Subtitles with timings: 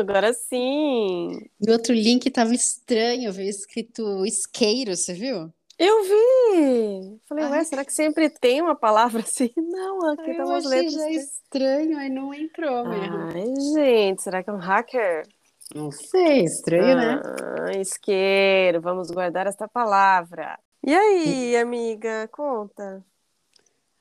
[0.00, 1.40] Agora sim.
[1.60, 5.52] No outro link estava estranho, veio escrito isqueiro, você viu?
[5.78, 7.20] Eu vi!
[7.26, 9.50] Falei, Ai, ué, será que sempre tem uma palavra assim?
[9.56, 10.92] Não, aqui tá umas letras.
[10.92, 13.16] já estranho, aí não entrou mesmo.
[13.16, 15.26] Ai, gente, será que é um hacker?
[15.74, 17.22] Não sei, estranho, né?
[17.24, 17.80] ah, né?
[17.80, 20.58] Isqueiro, vamos guardar esta palavra.
[20.84, 23.04] E aí, amiga, conta.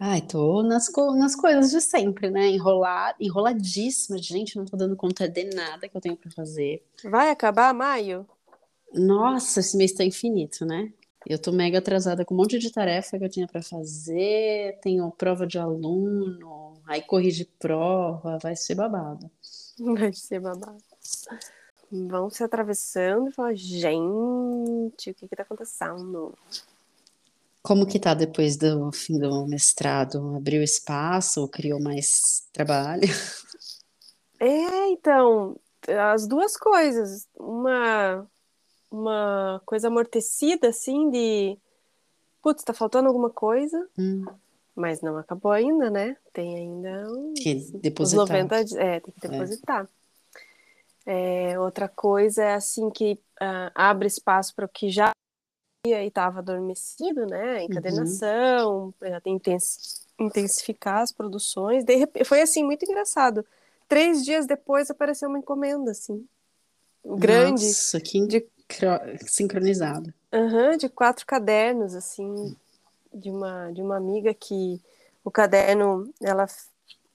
[0.02, 2.48] Ai, tô nas, co nas coisas de sempre, né?
[2.48, 6.82] Enrolar, enroladíssima, gente, não tô dando conta de nada que eu tenho para fazer.
[7.04, 8.26] Vai acabar maio?
[8.94, 10.92] Nossa, esse mês tá infinito, né?
[11.28, 15.12] Eu tô mega atrasada com um monte de tarefa que eu tinha para fazer, tenho
[15.12, 19.30] prova de aluno, aí corrigir prova, vai ser babado.
[19.78, 20.78] Vai ser babado.
[21.92, 26.34] Vão se atravessando e falar, gente, o que que tá acontecendo?
[27.62, 30.36] Como que tá depois do fim do mestrado?
[30.36, 33.04] Abriu espaço, criou mais trabalho?
[34.42, 35.60] É, então,
[36.14, 37.28] as duas coisas.
[37.38, 38.26] Uma,
[38.90, 41.58] uma coisa amortecida, assim, de
[42.42, 44.26] putz, tá faltando alguma coisa, hum.
[44.76, 46.16] mas não acabou ainda, né?
[46.34, 48.24] Tem ainda uns, que depositar.
[48.24, 49.90] Uns 90 É, tem que depositar.
[51.06, 51.52] É.
[51.52, 55.12] É, outra coisa é assim que uh, abre espaço para o que já
[55.98, 57.64] e estava adormecido, né?
[57.64, 59.40] Encadenação, uhum.
[60.20, 61.84] intensificar as produções.
[61.88, 63.46] Repente, foi assim, muito engraçado.
[63.88, 66.26] Três dias depois apareceu uma encomenda, assim,
[67.04, 67.66] grande.
[67.66, 68.46] Nossa, que de...
[69.26, 70.14] sincronizado.
[70.32, 72.56] Uhum, de quatro cadernos, assim,
[73.14, 74.80] de uma, de uma amiga que
[75.24, 76.46] o caderno, ela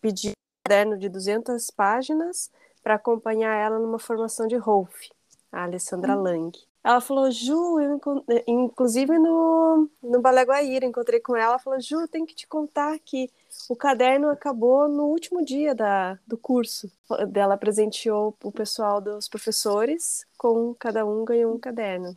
[0.00, 2.50] pediu um caderno de 200 páginas
[2.82, 5.08] para acompanhar ela numa formação de Rolf,
[5.50, 6.22] a Alessandra uhum.
[6.22, 6.58] Lang.
[6.84, 11.80] Ela falou, Ju, eu, eh, inclusive no, no Balé Guaíra, encontrei com ela, ela falou,
[11.80, 13.30] Ju, tem que te contar que
[13.70, 16.92] o caderno acabou no último dia da, do curso.
[17.34, 22.14] Ela presenteou o pessoal dos professores, com cada um ganhou um caderno.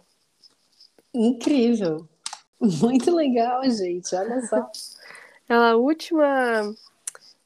[1.14, 2.06] Incrível!
[2.60, 4.70] Muito legal, gente, olha só.
[5.48, 6.76] Ela, última,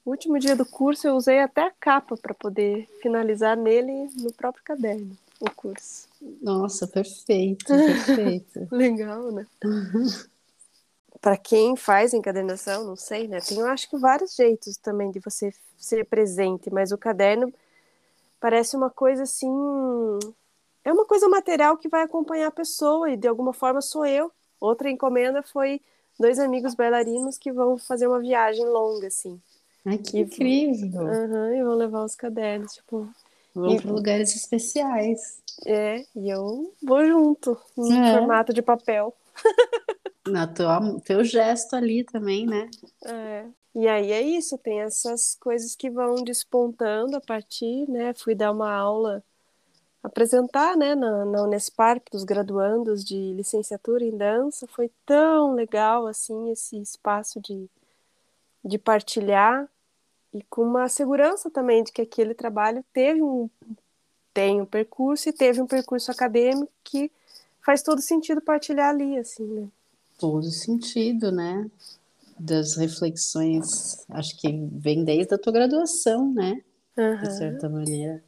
[0.04, 4.64] último dia do curso, eu usei até a capa para poder finalizar nele no próprio
[4.64, 6.11] caderno o curso.
[6.42, 8.68] Nossa, perfeito, perfeito.
[8.72, 9.48] Legal, né?
[11.20, 13.40] Para quem faz encadernação, não sei, né?
[13.42, 17.54] Tem, eu acho que vários jeitos também de você ser presente, mas o caderno
[18.40, 19.52] parece uma coisa assim.
[20.84, 24.32] É uma coisa material que vai acompanhar a pessoa e de alguma forma sou eu.
[24.60, 25.82] Outra encomenda foi
[26.20, 29.40] dois amigos bailarinos que vão fazer uma viagem longa, assim.
[29.86, 31.02] Ai, que e, incrível!
[31.02, 33.08] Uhum, e vão levar os cadernos, tipo,
[33.54, 35.42] Vão para lugares especiais.
[35.66, 38.18] É, e eu vou junto, no é.
[38.18, 39.16] formato de papel.
[40.28, 42.70] Na tua, teu gesto ali também, né?
[43.06, 43.46] É.
[43.74, 48.14] E aí é isso, tem essas coisas que vão despontando a partir, né?
[48.14, 49.24] Fui dar uma aula,
[50.04, 54.68] apresentar, né, na, na Unespar para os graduandos de licenciatura em dança.
[54.68, 57.70] Foi tão legal, assim, esse espaço de,
[58.64, 59.70] de partilhar
[60.34, 63.50] e com uma segurança também de que aquele trabalho teve um
[64.34, 67.12] tem um percurso e teve um percurso acadêmico que
[67.62, 69.68] faz todo sentido partilhar ali assim né
[70.22, 71.68] todo sentido, né?
[72.40, 76.62] Das reflexões, acho que vem desde a tua graduação, né?
[76.96, 77.22] Uhum.
[77.22, 78.24] De certa maneira.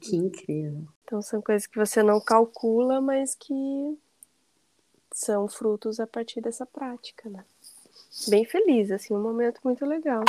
[0.00, 0.86] Que incrível.
[1.02, 3.98] Então são coisas que você não calcula, mas que
[5.14, 7.42] são frutos a partir dessa prática, né?
[8.28, 10.24] Bem feliz, assim, um momento muito legal.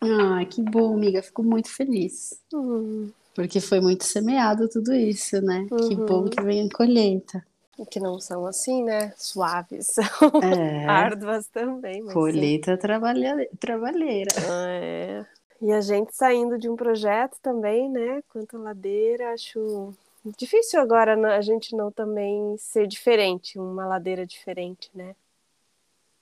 [0.00, 1.22] Ah, que bom, amiga.
[1.22, 2.40] Fico muito feliz.
[2.52, 3.10] Uhum.
[3.34, 5.66] Porque foi muito semeado tudo isso, né?
[5.70, 5.88] Uhum.
[5.88, 7.44] Que bom que vem a colheita.
[7.90, 9.12] Que não são assim, né?
[9.18, 9.98] Suaves.
[10.42, 10.86] É.
[10.88, 12.06] Árduas também.
[12.06, 13.48] Colheita trabalha...
[13.60, 14.32] trabalheira.
[14.48, 15.26] É.
[15.60, 18.22] E a gente saindo de um projeto também, né?
[18.30, 19.92] Quanto a ladeira, acho
[20.38, 25.14] difícil agora a gente não também ser diferente, uma ladeira diferente, né?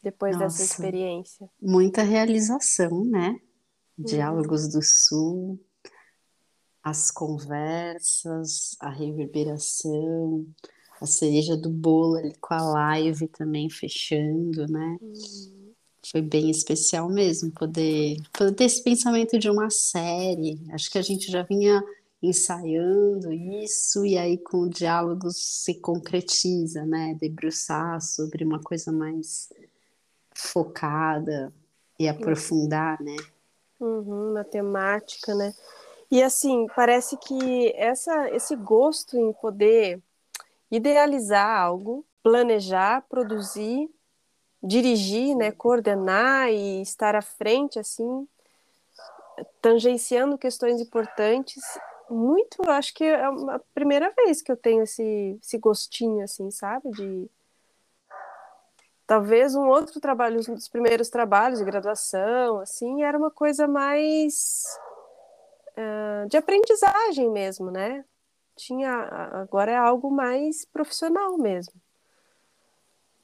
[0.03, 0.45] Depois Nossa.
[0.45, 1.49] dessa experiência.
[1.61, 3.41] Muita realização, né?
[3.99, 4.05] Uhum.
[4.05, 5.59] Diálogos do Sul,
[6.83, 10.47] as conversas, a reverberação,
[11.01, 14.99] a cereja do bolo ali com a live também fechando, né?
[15.01, 15.73] Uhum.
[16.11, 20.61] Foi bem especial mesmo poder, poder ter esse pensamento de uma série.
[20.71, 21.83] Acho que a gente já vinha
[22.23, 27.17] ensaiando isso e aí com o diálogo se concretiza, né?
[27.19, 29.51] Debruçar sobre uma coisa mais
[30.35, 31.53] focada
[31.99, 33.17] e aprofundar, né?
[33.85, 35.53] Uhum, na temática, né?
[36.11, 40.01] E assim, parece que essa, esse gosto em poder
[40.71, 43.91] idealizar algo, planejar, produzir,
[44.63, 48.27] dirigir, né, coordenar e estar à frente, assim,
[49.61, 51.63] tangenciando questões importantes,
[52.09, 56.91] muito, acho que é a primeira vez que eu tenho esse, esse gostinho, assim, sabe,
[56.91, 57.31] de
[59.07, 64.65] talvez um outro trabalho, um dos primeiros trabalhos de graduação, assim, era uma coisa mais
[65.77, 68.05] uh, de aprendizagem mesmo, né?
[68.57, 68.91] Tinha
[69.33, 71.75] agora é algo mais profissional mesmo.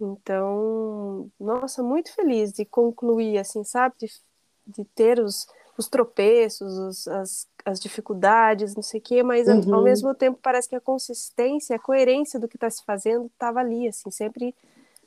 [0.01, 4.11] Então, nossa, muito feliz de concluir, assim, sabe, de,
[4.67, 5.47] de ter os,
[5.77, 9.75] os tropeços, os, as, as dificuldades, não sei o quê, mas Uhum.
[9.75, 13.61] ao mesmo tempo parece que a consistência, a coerência do que está se fazendo estava
[13.61, 14.55] ali, assim, sempre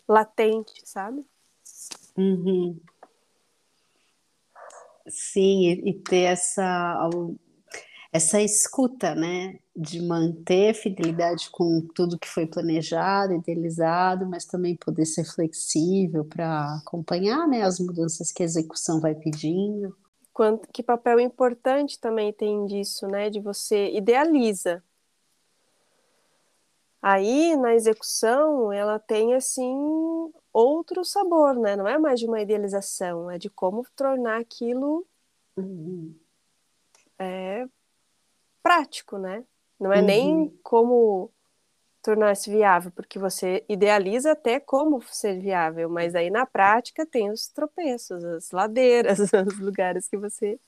[0.07, 1.25] latente, sabe?
[2.17, 2.79] Uhum.
[5.07, 7.09] Sim, e, ter essa,
[8.11, 9.59] essa escuta, né?
[9.75, 16.77] De manter fidelidade com tudo que foi planejado, idealizado, mas também poder ser flexível para
[16.77, 19.95] acompanhar, né, as mudanças que a execução vai pedindo.
[20.31, 23.29] Quanto, que papel importante também tem disso, né?
[23.29, 24.83] De você idealiza.
[27.03, 29.75] Aí, na execução, ela tem, assim,
[30.53, 31.75] outro sabor, né?
[31.75, 35.05] Não é mais de uma idealização, é de como tornar aquilo
[35.57, 36.15] Uhum.
[38.63, 39.43] prático, né?
[39.79, 40.57] Não é nem Uhum.
[40.63, 41.31] como
[42.01, 47.47] tornar-se viável, porque você idealiza até como ser viável, mas aí na prática tem os
[47.47, 50.59] tropeços, as ladeiras, os lugares que você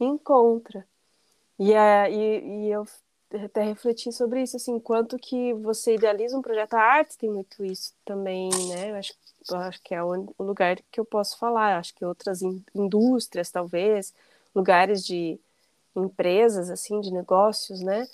[0.00, 0.86] encontra.
[1.58, 2.84] E, a, e, e eu
[3.44, 7.64] até refleti sobre isso, assim, quanto que você idealiza um projeto, a arte tem muito
[7.64, 8.90] isso também, né?
[8.90, 9.14] Eu acho,
[9.54, 14.12] acho que é o lugar que eu posso falar, acho que outras in- indústrias, talvez,
[14.54, 15.38] lugares de
[15.96, 18.06] empresas, assim, de negócios, né?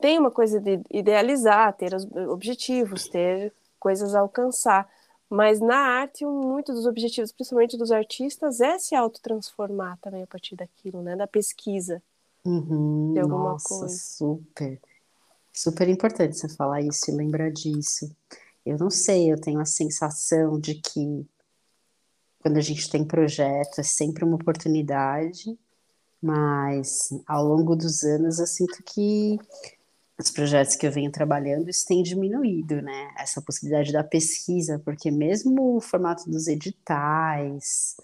[0.00, 4.88] Tem uma coisa de idealizar, ter os objetivos, ter coisas a alcançar.
[5.28, 10.54] Mas na arte, muito dos objetivos, principalmente dos artistas, é se autotransformar também a partir
[10.56, 11.16] daquilo, né?
[11.16, 12.02] Da pesquisa.
[12.46, 13.94] Uhum, de alguma nossa, coisa.
[13.94, 14.80] super.
[15.52, 18.14] Super importante você falar isso e lembrar disso.
[18.64, 21.26] Eu não sei, eu tenho a sensação de que
[22.40, 25.58] quando a gente tem projeto é sempre uma oportunidade,
[26.22, 29.38] mas ao longo dos anos eu sinto que
[30.18, 33.14] os projetos que eu venho trabalhando isso tem diminuído, né?
[33.18, 37.96] Essa possibilidade da pesquisa, porque mesmo o formato dos editais,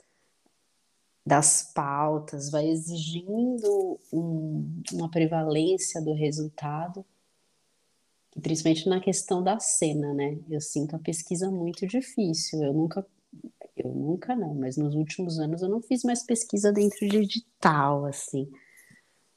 [1.25, 7.05] das pautas, vai exigindo um- uma prevalência do resultado,
[8.37, 10.39] e principalmente na questão da cena, né?
[10.49, 12.63] Eu sinto a pesquisa muito difícil.
[12.63, 13.07] Eu nunca,
[13.77, 18.07] eu nunca não, mas nos últimos anos eu não fiz mais pesquisa dentro de edital,
[18.07, 18.51] assim.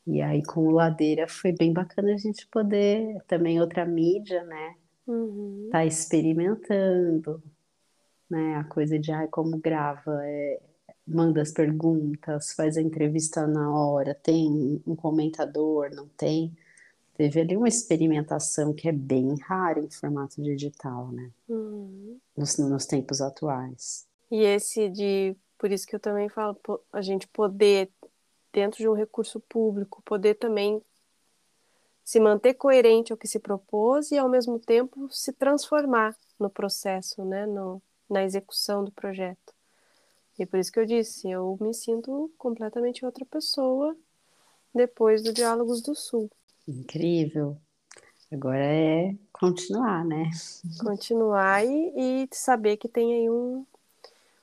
[0.08, 4.76] E aí com o Ladeira foi bem bacana a gente poder, também outra mídia, né?
[5.08, 5.70] Uhum.
[5.72, 7.44] Tá experimentando,
[8.30, 8.56] né?
[8.56, 10.62] A coisa de, ai, como grava, é,
[11.08, 16.56] manda as perguntas, faz a entrevista na hora, tem um comentador, não tem?
[17.16, 21.32] Teve ali uma experimentação que é bem rara em formato digital, né?
[21.48, 22.20] Uhum.
[22.36, 24.06] Nos, nos tempos atuais.
[24.30, 26.60] E esse de, por isso que eu também falo,
[26.92, 27.90] a gente poder,
[28.52, 30.82] dentro de um recurso público, poder também
[32.04, 37.24] se manter coerente ao que se propôs e, ao mesmo tempo, se transformar no processo,
[37.24, 37.46] né?
[37.46, 39.55] No, na execução do projeto.
[40.38, 43.96] E por isso que eu disse, eu me sinto completamente outra pessoa
[44.74, 46.30] depois do Diálogos do Sul.
[46.68, 47.58] Incrível.
[48.32, 50.30] Agora é continuar, né?
[50.80, 53.66] Continuar e, e saber que tem aí um,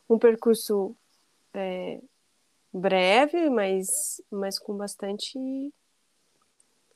[0.08, 0.96] um percurso
[1.52, 2.00] é,
[2.72, 5.38] breve, mas, mas com bastante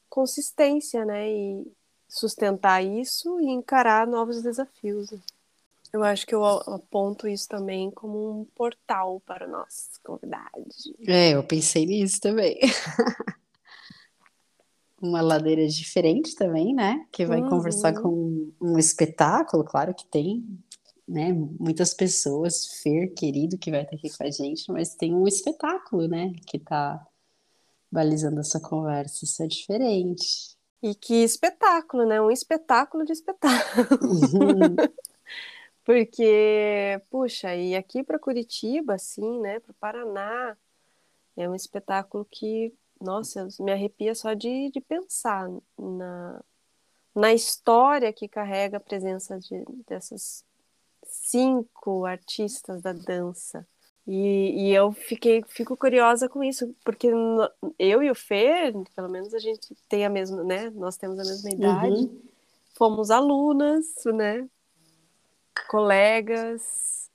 [0.09, 1.31] consistência, né?
[1.31, 1.73] E
[2.09, 5.11] sustentar isso e encarar novos desafios.
[5.97, 10.93] Eu acho que eu aponto isso também como um portal para nossos convidados.
[11.09, 12.59] É, eu pensei nisso também.
[15.01, 17.07] Uma ladeira diferente também, né?
[17.11, 17.49] Que vai uhum.
[17.49, 20.45] conversar com um espetáculo, claro que tem,
[21.09, 21.33] né?
[21.33, 26.07] Muitas pessoas, Fer, querido, que vai estar aqui com a gente, mas tem um espetáculo,
[26.07, 26.35] né?
[26.47, 27.03] Que está
[27.91, 29.25] balizando essa conversa.
[29.25, 30.59] Isso é diferente.
[30.83, 32.21] E que espetáculo, né?
[32.21, 33.89] Um espetáculo de espetáculo.
[34.03, 34.77] Uhum.
[35.87, 39.61] Porque, puxa, e aqui para Curitiba, assim, né?
[39.61, 40.57] Para o Paraná,
[41.37, 46.43] é um espetáculo que, nossa, me arrepia só de, de pensar na,
[47.15, 50.45] na história que carrega a presença de, dessas
[51.05, 53.65] cinco artistas da dança.
[54.09, 57.09] E, e, eu fiquei, fico curiosa com isso, porque
[57.79, 60.69] eu e o Fer, pelo menos a gente tem a mesma, né?
[60.71, 61.95] Nós temos a mesma idade.
[61.95, 62.23] Uhum.
[62.75, 64.49] Fomos alunas, né?
[65.69, 67.11] Colegas,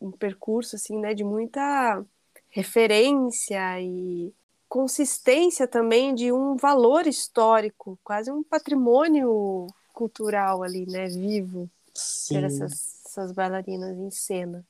[0.00, 2.04] um percurso assim, né, de muita
[2.50, 4.32] referência e
[4.68, 12.34] consistência também de um valor histórico, quase um patrimônio cultural ali, né, vivo, Sim.
[12.34, 14.64] ter essas essas bailarinas em cena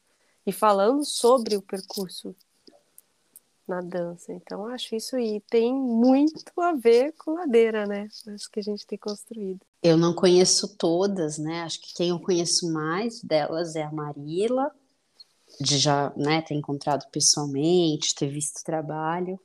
[0.46, 2.34] e falando sobre o percurso
[3.66, 4.32] na dança.
[4.32, 8.08] Então, acho isso e tem muito a ver com ladeira, né?
[8.28, 9.60] Acho que a gente tem construído.
[9.86, 11.62] Eu não conheço todas, né?
[11.62, 14.68] Acho que quem eu conheço mais delas é a Marila,
[15.60, 19.38] de já né, ter encontrado pessoalmente, ter visto o trabalho,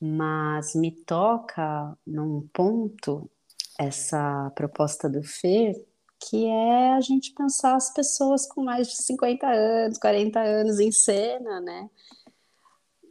[0.00, 3.30] mas me toca num ponto
[3.78, 5.76] essa proposta do Fer,
[6.18, 10.90] que é a gente pensar as pessoas com mais de 50 anos, 40 anos em
[10.90, 11.88] cena, né?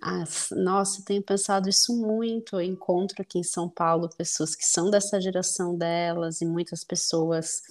[0.02, 2.56] As, nossa, tenho pensado isso muito.
[2.58, 7.62] Eu encontro aqui em São Paulo pessoas que são dessa geração delas e muitas pessoas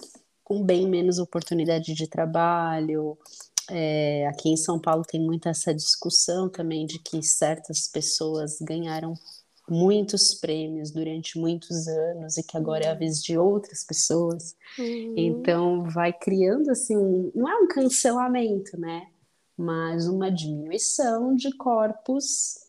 [0.43, 3.17] com bem menos oportunidade de trabalho.
[3.69, 9.15] É, aqui em São Paulo tem muita essa discussão também de que certas pessoas ganharam
[9.67, 12.99] muitos prêmios durante muitos anos e que agora é a uhum.
[12.99, 14.55] vez de outras pessoas.
[14.77, 15.15] Uhum.
[15.17, 19.07] Então vai criando assim, um, não é um cancelamento, né?
[19.57, 22.59] Mas uma diminuição de corpos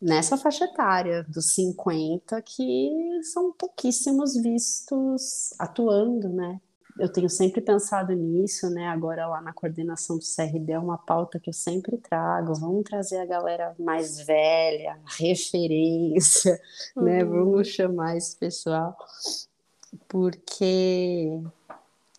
[0.00, 6.60] nessa faixa etária dos 50 que são pouquíssimos vistos atuando, né?
[6.98, 8.88] eu tenho sempre pensado nisso, né?
[8.88, 12.54] Agora lá na coordenação do CRD é uma pauta que eu sempre trago.
[12.54, 16.60] Vamos trazer a galera mais velha, referência, né?
[16.96, 17.04] uhum.
[17.04, 17.24] né?
[17.24, 18.96] Vamos chamar esse pessoal,
[20.08, 21.38] porque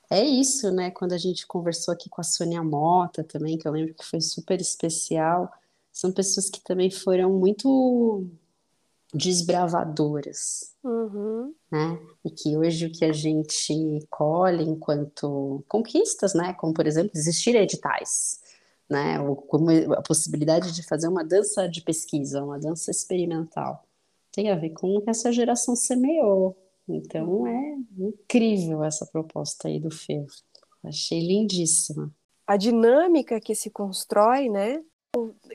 [0.10, 0.92] é isso, né?
[0.92, 4.22] Quando a gente conversou aqui com a Sônia Mota também, que eu lembro que foi
[4.22, 5.52] super especial,
[5.92, 8.26] são pessoas que também foram muito
[9.14, 11.54] desbravadoras, uhum.
[11.72, 12.00] né?
[12.24, 16.54] E que hoje o que a gente colhe enquanto conquistas, né?
[16.54, 18.42] Como por exemplo existir editais,
[18.90, 19.20] né?
[19.20, 23.84] Ou como a possibilidade de fazer uma dança de pesquisa, uma dança experimental,
[24.32, 26.56] tem a ver com o que essa geração semeou.
[26.88, 30.26] Então é incrível essa proposta aí do Fê.
[30.84, 32.14] Achei lindíssima.
[32.46, 34.84] A dinâmica que se constrói, né?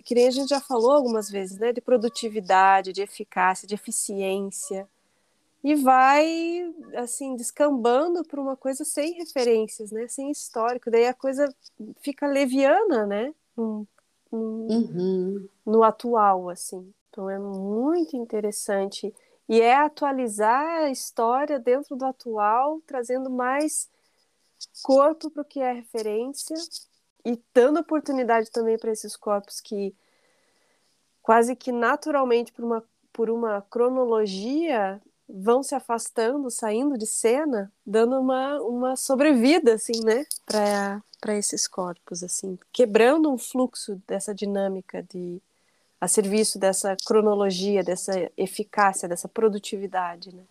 [0.04, 4.88] que nem a gente já falou algumas vezes, né, de produtividade, de eficácia, de eficiência,
[5.62, 11.54] e vai assim descambando para uma coisa sem referências, né, sem histórico, daí a coisa
[12.00, 13.86] fica leviana, né, no,
[14.30, 15.48] no, uhum.
[15.64, 16.92] no atual, assim.
[17.10, 19.14] Então é muito interessante
[19.48, 23.90] e é atualizar a história dentro do atual, trazendo mais
[24.82, 26.56] corpo para o que é referência
[27.24, 29.94] e dando oportunidade também para esses corpos que
[31.20, 38.18] quase que naturalmente por uma, por uma cronologia vão se afastando, saindo de cena, dando
[38.18, 45.40] uma, uma sobrevida assim, né, para esses corpos assim, quebrando um fluxo dessa dinâmica de
[46.02, 50.42] a serviço dessa cronologia, dessa eficácia, dessa produtividade, né?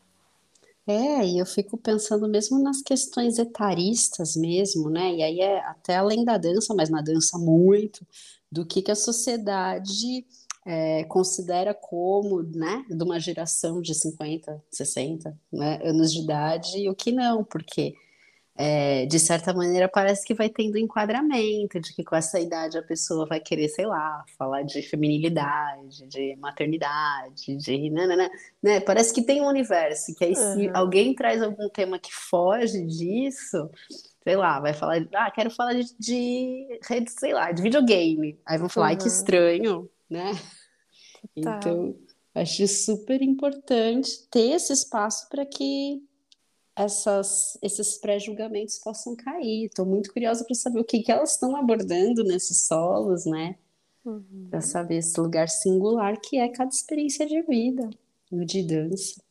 [0.87, 5.13] É, e eu fico pensando mesmo nas questões etaristas mesmo, né?
[5.13, 8.07] E aí é até além da dança, mas na dança muito,
[8.49, 10.25] do que, que a sociedade
[10.65, 16.89] é, considera como, né, de uma geração de 50, 60 né, anos de idade e
[16.89, 17.93] o que não, porque
[18.55, 22.83] é, de certa maneira, parece que vai tendo enquadramento de que com essa idade a
[22.83, 27.89] pessoa vai querer, sei lá, falar de feminilidade, de maternidade, de.
[27.89, 28.29] Né,
[28.61, 28.79] né?
[28.81, 30.71] Parece que tem um universo, que aí se Uhum.
[30.73, 33.69] alguém traz algum tema que foge disso,
[34.23, 38.39] sei lá, vai falar, ah, quero falar de, de rede, sei lá, de videogame.
[38.45, 39.07] Aí vão falar, ai, que Uhum.
[39.07, 40.33] estranho, né?
[41.41, 41.57] Tá.
[41.59, 41.95] Então,
[42.35, 46.01] acho super importante ter esse espaço para que
[46.75, 49.65] essas, esses pré-julgamentos possam cair.
[49.65, 53.55] Estou muito curiosa para saber o que, que elas estão abordando nesses solos, né?
[54.05, 54.47] Uhum.
[54.49, 57.89] Para saber esse lugar singular que é cada experiência de vida,
[58.31, 59.21] no de dança.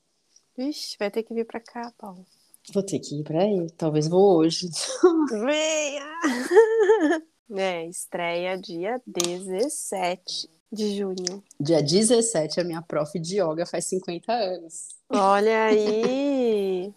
[0.57, 2.25] Vixe, vai ter que vir pra cá, Paulo.
[2.73, 4.69] Vou ter que ir para aí, talvez vou hoje.
[5.31, 6.21] Venha!
[7.53, 11.43] É, estreia dia 17 de junho.
[11.59, 14.89] Dia 17, a minha prof de yoga faz 50 anos.
[15.09, 16.93] Olha aí!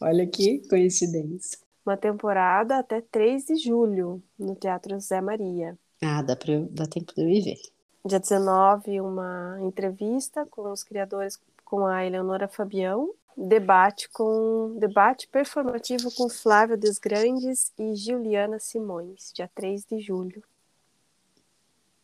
[0.00, 1.58] Olha que coincidência.
[1.84, 5.78] Uma temporada até 3 de julho, no Teatro Zé Maria.
[6.02, 7.58] Ah, dá, pra, dá tempo de eu ir ver.
[8.04, 13.12] Dia 19, uma entrevista com os criadores, com a Eleonora Fabião.
[13.36, 20.42] Debate com debate performativo com Flávio Desgrandes e Juliana Simões, dia 3 de julho.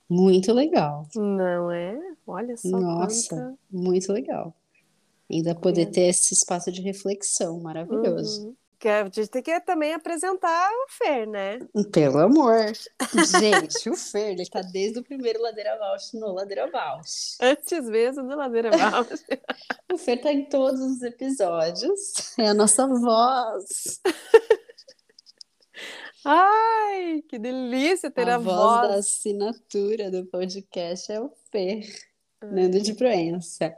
[0.08, 1.06] Muito legal.
[1.14, 1.98] Não é?
[2.26, 3.28] Olha só Nossa.
[3.28, 3.58] quanta...
[3.70, 4.54] Muito legal.
[5.30, 8.48] Ainda poder ter esse espaço de reflexão maravilhoso.
[8.48, 8.56] Uhum.
[8.78, 11.58] Que a gente tem que também apresentar o Fer, né?
[11.90, 12.70] Pelo amor.
[13.40, 17.38] Gente, o Fer, ele tá desde o primeiro Ladeira Bausch no Ladeira Bausch.
[17.40, 19.24] Antes mesmo do Ladeira Bausch.
[19.90, 22.34] O Fer tá em todos os episódios.
[22.38, 24.02] É a nossa voz.
[26.24, 31.86] Ai, que delícia ter a, a voz da assinatura do podcast é o Fer.
[32.42, 33.76] Nando de Proença.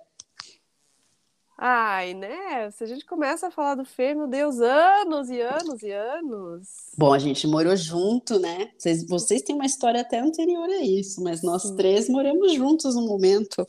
[1.58, 2.70] Ai, né?
[2.70, 6.68] Se a gente começa a falar do Fer, meu Deus, anos e anos e anos.
[6.96, 8.70] Bom, a gente morou junto, né?
[8.78, 11.76] Vocês, vocês têm uma história até anterior a isso, mas nós Sim.
[11.76, 13.66] três moramos juntos no momento.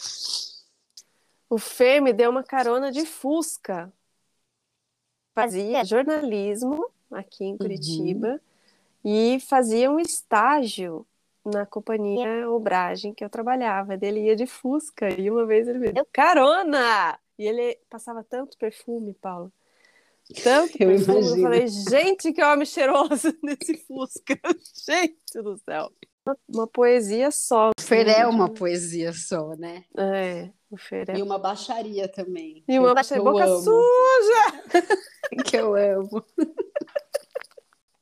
[1.49, 3.91] O Fer me deu uma carona de Fusca.
[5.34, 8.39] Fazia jornalismo aqui em Curitiba
[9.10, 11.08] e fazia um estágio
[11.46, 13.98] na companhia Obragem que eu trabalhava.
[14.02, 17.17] Ele ia de Fusca e uma vez ele me deu carona!
[17.39, 19.50] E ele passava tanto perfume, Paulo.
[20.43, 21.17] Tanto Eu perfume.
[21.20, 21.41] Eu imagino.
[21.41, 24.38] falei, gente, que homem cheiroso nesse Fusca.
[24.86, 25.89] Gente do céu.
[26.26, 27.70] Uma, uma poesia só.
[27.80, 29.86] O Fer é uma poesia só, né?
[29.98, 32.62] É, o Fer é E uma baixaria também.
[32.67, 34.98] E uma que baixa eu boca amo, suja!
[35.46, 36.26] Que eu amo.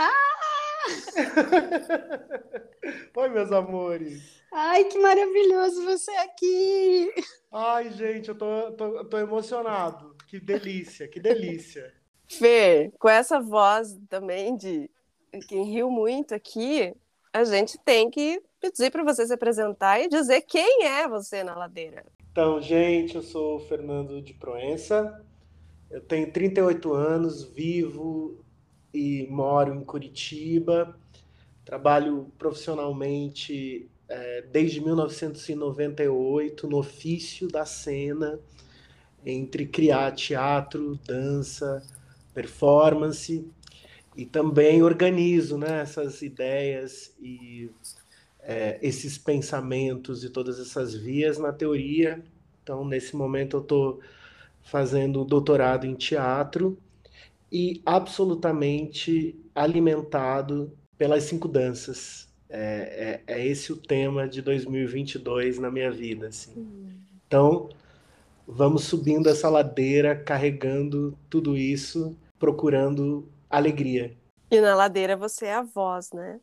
[3.16, 4.42] Oi, meus amores!
[4.52, 7.10] Ai, que maravilhoso você aqui.
[7.50, 10.14] Ai, gente, eu tô, tô, tô emocionado.
[10.28, 11.92] Que delícia, que delícia.
[12.28, 14.90] Fer, com essa voz também de
[15.48, 16.94] quem riu muito aqui,
[17.32, 21.54] a gente tem que pedir para você se apresentar e dizer quem é você na
[21.54, 22.04] ladeira.
[22.30, 25.24] Então, gente, eu sou o Fernando de Proença.
[25.90, 28.44] Eu tenho 38 anos, vivo
[28.92, 30.98] e moro em Curitiba.
[31.64, 38.38] Trabalho profissionalmente eh, desde 1998 no ofício da cena,
[39.24, 41.82] entre criar teatro, dança,
[42.34, 43.46] performance
[44.16, 47.70] e também organizo né, essas ideias e
[48.42, 52.22] eh, esses pensamentos e todas essas vias na teoria.
[52.62, 54.00] Então, nesse momento, eu estou
[54.62, 56.78] fazendo doutorado em teatro
[57.50, 62.28] e absolutamente alimentado pelas cinco danças.
[62.48, 66.28] É, é, é esse o tema de 2022 na minha vida.
[66.28, 66.66] Assim.
[67.26, 67.68] Então,
[68.46, 74.16] vamos subindo essa ladeira, carregando tudo isso, procurando alegria.
[74.50, 76.40] E na ladeira você é a voz, né?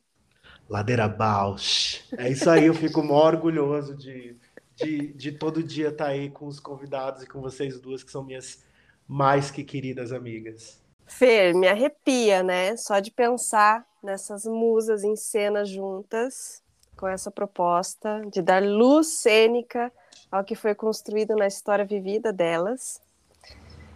[0.69, 2.03] Ladeira Bausch.
[2.17, 4.37] É isso aí, eu fico mó orgulhoso de,
[4.75, 8.23] de, de todo dia estar aí com os convidados e com vocês duas, que são
[8.23, 8.63] minhas
[9.07, 10.81] mais que queridas amigas.
[11.05, 12.77] Fer, me arrepia, né?
[12.77, 16.63] Só de pensar nessas musas em cena juntas,
[16.95, 19.91] com essa proposta de dar luz cênica
[20.31, 23.01] ao que foi construído na história vivida delas,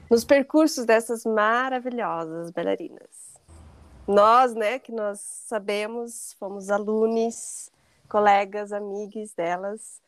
[0.09, 3.35] nos percursos dessas maravilhosas bailarinas.
[4.07, 7.71] Nós, né, que nós sabemos, fomos alunos,
[8.07, 9.99] colegas, amigos delas,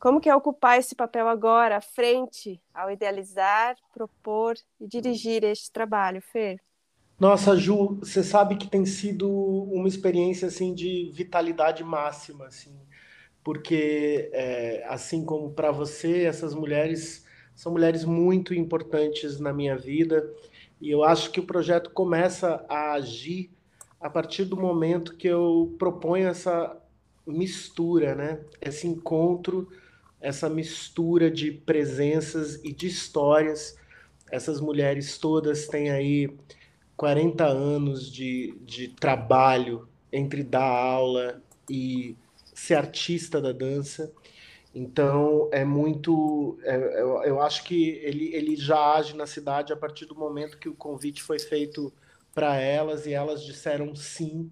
[0.00, 5.70] como que é ocupar esse papel agora, à frente, ao idealizar, propor e dirigir este
[5.72, 6.60] trabalho, Fer?
[7.18, 12.76] Nossa, Ju, você sabe que tem sido uma experiência assim de vitalidade máxima, assim,
[13.42, 17.23] porque é, assim como para você, essas mulheres
[17.54, 20.28] são mulheres muito importantes na minha vida
[20.80, 23.50] e eu acho que o projeto começa a agir
[24.00, 26.76] a partir do momento que eu proponho essa
[27.26, 28.40] mistura, né?
[28.60, 29.68] Esse encontro,
[30.20, 33.78] essa mistura de presenças e de histórias.
[34.30, 36.30] Essas mulheres todas têm aí
[36.96, 42.16] 40 anos de, de trabalho entre dar aula e
[42.52, 44.12] ser artista da dança.
[44.74, 46.58] Então é muito.
[46.62, 50.58] É, eu, eu, acho que ele, ele já age na cidade a partir do momento
[50.58, 51.92] que o convite foi feito
[52.34, 54.50] para elas e elas disseram sim.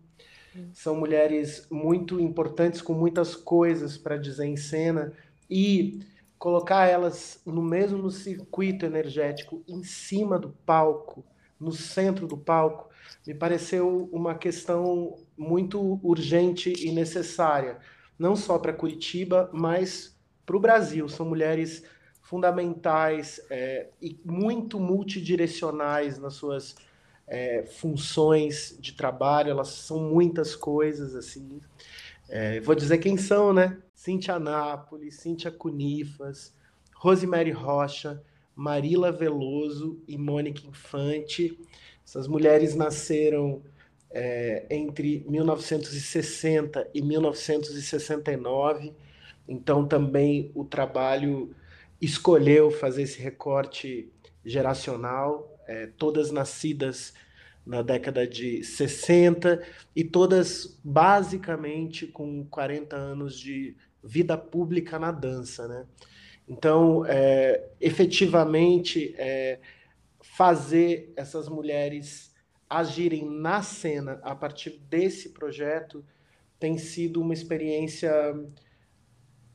[0.73, 5.13] São mulheres muito importantes, com muitas coisas para dizer em cena
[5.51, 6.01] e
[6.39, 11.25] colocar elas no mesmo circuito energético, em cima do palco,
[11.59, 12.91] no centro do palco,
[13.27, 17.79] me pareceu uma questão muito urgente e necessária,
[18.19, 21.09] não só para Curitiba, mas para o Brasil.
[21.09, 21.85] São mulheres
[22.21, 26.77] fundamentais é, e muito multidirecionais nas suas
[27.27, 29.51] é, funções de trabalho.
[29.51, 31.61] Elas são muitas coisas assim.
[32.29, 33.79] É, vou dizer quem são, né?
[33.95, 36.55] Cintia Nápoles, Cíntia Cunifas,
[36.95, 38.23] Rosemary Rocha,
[38.55, 41.59] Marila Veloso e Mônica Infante.
[42.05, 43.63] Essas mulheres nasceram
[44.15, 48.95] é, entre 1960 e 1969
[49.49, 51.55] então, também o trabalho
[52.01, 54.11] escolheu fazer esse recorte
[54.45, 57.15] geracional, é, todas nascidas
[57.65, 59.63] na década de 60
[59.95, 65.87] e todas basicamente com 40 anos de vida pública na dança, né?
[66.49, 69.61] Então, é, efetivamente, é,
[70.21, 72.32] fazer essas mulheres
[72.79, 76.05] agirem na cena a partir desse projeto
[76.59, 78.13] tem sido uma experiência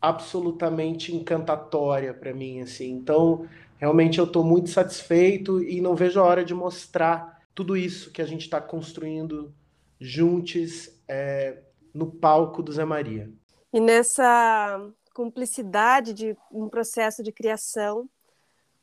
[0.02, 2.92] absolutamente encantatória para mim, assim.
[2.92, 8.12] Então, realmente eu estou muito satisfeito e não vejo a hora de mostrar tudo isso
[8.12, 9.54] que a gente está construindo
[10.00, 13.32] juntos é, no palco do Zé Maria.
[13.74, 14.80] E nessa
[15.14, 18.08] cumplicidade de um processo de criação,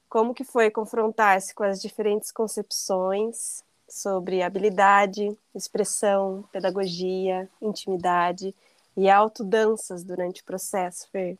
[0.08, 8.54] como que foi confrontar-se com as diferentes concepções sobre habilidade, expressão, pedagogia, intimidade
[8.96, 11.38] e autodanças durante o processo, Fer?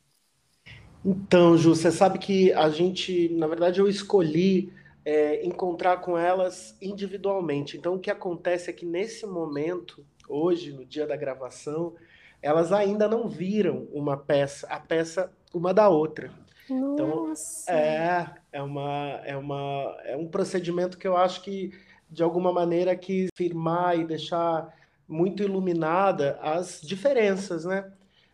[1.05, 4.73] Então, Ju, você sabe que a gente, na verdade, eu escolhi
[5.05, 7.77] é, encontrar com elas individualmente.
[7.77, 11.95] Então, o que acontece é que nesse momento, hoje, no dia da gravação,
[12.41, 16.33] elas ainda não viram uma peça, a peça uma da outra.
[16.65, 17.65] Então, Nossa.
[17.71, 21.73] Então, é, é, uma, é, uma, é um procedimento que eu acho que,
[22.15, 24.73] de alguma maneira, quis firmar e deixar
[25.07, 27.93] muito iluminada as diferenças, né?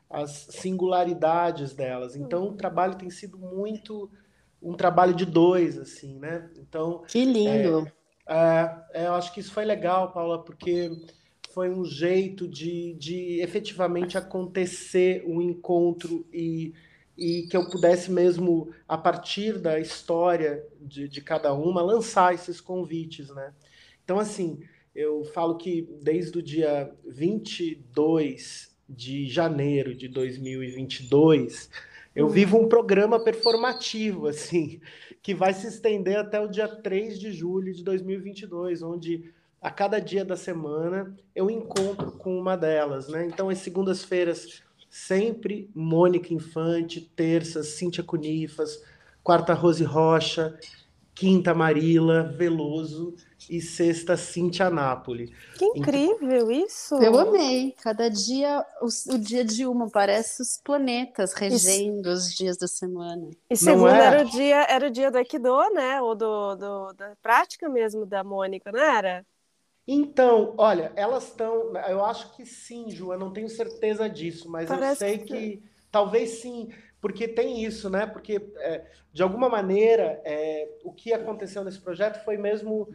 [0.09, 2.15] As singularidades delas.
[2.15, 4.11] Então, o trabalho tem sido muito
[4.63, 6.51] um trabalho de dois, assim, né?
[6.59, 7.03] Então.
[7.09, 7.91] Que lindo!
[8.29, 10.91] É, é, eu acho que isso foi legal, Paula, porque
[11.53, 16.73] foi um jeito de, de efetivamente acontecer um encontro e,
[17.19, 22.61] e que eu pudesse mesmo, a partir da história de, de cada uma, lançar esses
[22.61, 23.53] convites, né?
[24.11, 24.59] Então, assim,
[24.93, 31.71] eu falo que desde o dia 22 de janeiro de 2022,
[32.13, 32.33] eu uhum.
[32.33, 34.81] vivo um programa performativo, assim,
[35.23, 40.01] que vai se estender até o dia 3 de julho de 2022, onde a cada
[40.01, 43.25] dia da semana eu encontro com uma delas, né?
[43.25, 48.83] Então, as segundas-feiras, sempre Mônica Infante, terças, Cíntia Cunifas,
[49.23, 50.59] quarta, Rose Rocha,
[51.15, 53.15] quinta Marila Veloso
[53.49, 55.33] e sexta Cintia Napoli.
[55.57, 56.95] Que incrível então, isso!
[56.97, 57.75] Eu amei.
[57.83, 62.19] Cada dia, o, o, dia de uma, parece os planetas regendo isso.
[62.19, 63.31] os dias da semana.
[63.49, 64.07] E segunda é?
[64.07, 66.01] era, o dia, era o dia do Aikido, né?
[66.03, 69.25] Ou do, do, da prática mesmo da Mônica, não era?
[69.87, 71.73] Então, olha, elas estão.
[71.89, 75.27] Eu acho que sim, Ju, eu não tenho certeza disso, mas Parece eu sei que,
[75.27, 76.69] que talvez sim,
[77.01, 78.07] porque tem isso, né?
[78.07, 82.89] Porque, é, de alguma maneira, é, o que aconteceu nesse projeto foi mesmo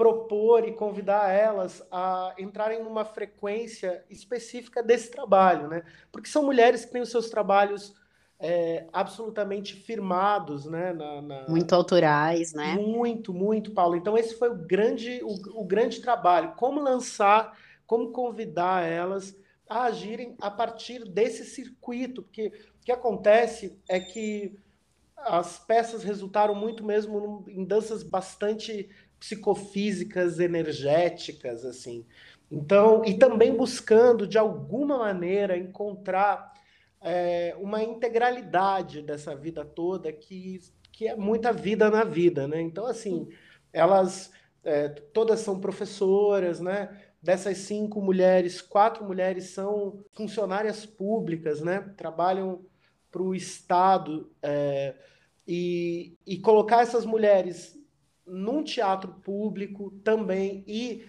[0.00, 5.82] propor e convidar elas a entrarem numa frequência específica desse trabalho, né?
[6.10, 7.94] Porque são mulheres que têm os seus trabalhos
[8.38, 10.94] é, absolutamente firmados, né?
[10.94, 11.46] Na, na...
[11.46, 12.76] Muito autorais, né?
[12.76, 13.94] Muito, muito, Paulo.
[13.94, 16.54] Então esse foi o grande, o, o grande trabalho.
[16.56, 17.54] Como lançar,
[17.86, 19.36] como convidar elas
[19.68, 22.46] a agirem a partir desse circuito, porque
[22.80, 24.58] o que acontece é que
[25.14, 28.88] as peças resultaram muito mesmo em danças bastante
[29.20, 32.04] psicofísicas, energéticas, assim.
[32.50, 36.52] Então, e também buscando, de alguma maneira, encontrar
[37.00, 40.58] é, uma integralidade dessa vida toda, que,
[40.90, 42.60] que é muita vida na vida, né?
[42.60, 43.28] Então, assim,
[43.72, 44.32] elas
[44.64, 46.98] é, todas são professoras, né?
[47.22, 51.92] Dessas cinco mulheres, quatro mulheres são funcionárias públicas, né?
[51.96, 52.64] Trabalham
[53.12, 54.32] para o Estado.
[54.42, 54.94] É,
[55.52, 57.76] e, e colocar essas mulheres
[58.30, 61.04] num teatro público também e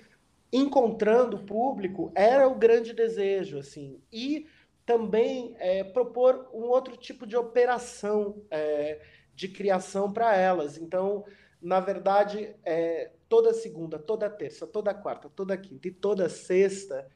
[0.52, 4.02] encontrando público era o grande desejo, assim.
[4.12, 4.48] E
[4.86, 9.00] também é, propor um outro tipo de operação é,
[9.36, 10.78] de criação para elas.
[10.78, 11.24] Então,
[11.62, 17.08] na verdade, é, toda segunda, toda terça, toda quarta, toda quinta e toda sexta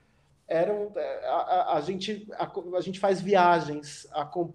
[0.47, 4.07] eram é, a, a, a gente a, a, gente faz viagens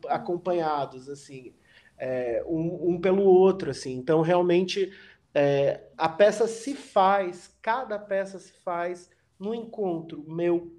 [0.09, 1.53] acompanhados assim
[1.99, 4.93] é, um, um, pelo outro assim então realmente
[5.35, 10.73] é, a peça se faz, cada peça se faz no encontro meu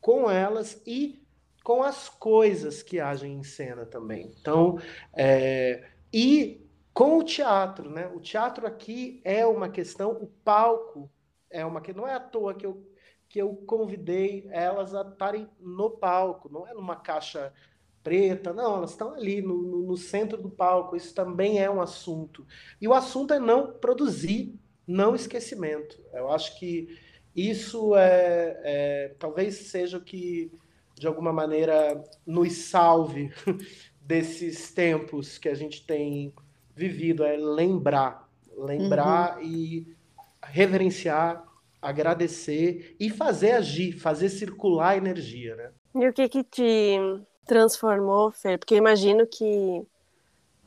[0.00, 1.26] com elas e
[1.62, 4.32] com as coisas que agem em cena também.
[4.40, 4.78] Então,
[5.14, 8.10] é, e com o teatro, né?
[8.14, 11.10] O teatro aqui é uma questão, o palco
[11.50, 12.86] é uma que não é à toa que eu
[13.28, 17.52] que eu convidei elas a estarem no palco, não é numa caixa
[18.08, 21.78] preta, não, elas estão ali no, no, no, centro do palco, isso também é um
[21.78, 22.46] assunto.
[22.80, 26.00] E o assunto é não produzir, não esquecimento.
[26.14, 26.88] Eu acho que
[27.36, 30.50] isso é, é talvez seja o que,
[30.94, 33.30] de alguma maneira, nos salve
[34.00, 36.32] desses tempos que a gente tem
[36.74, 39.42] vivido, é lembrar, lembrar uhum.
[39.44, 39.96] e
[40.42, 41.44] reverenciar,
[41.82, 45.72] agradecer e fazer agir, fazer circular a energia, né?
[45.94, 46.96] E o que que te
[47.48, 48.58] transformou, Fer?
[48.58, 49.82] Porque eu imagino que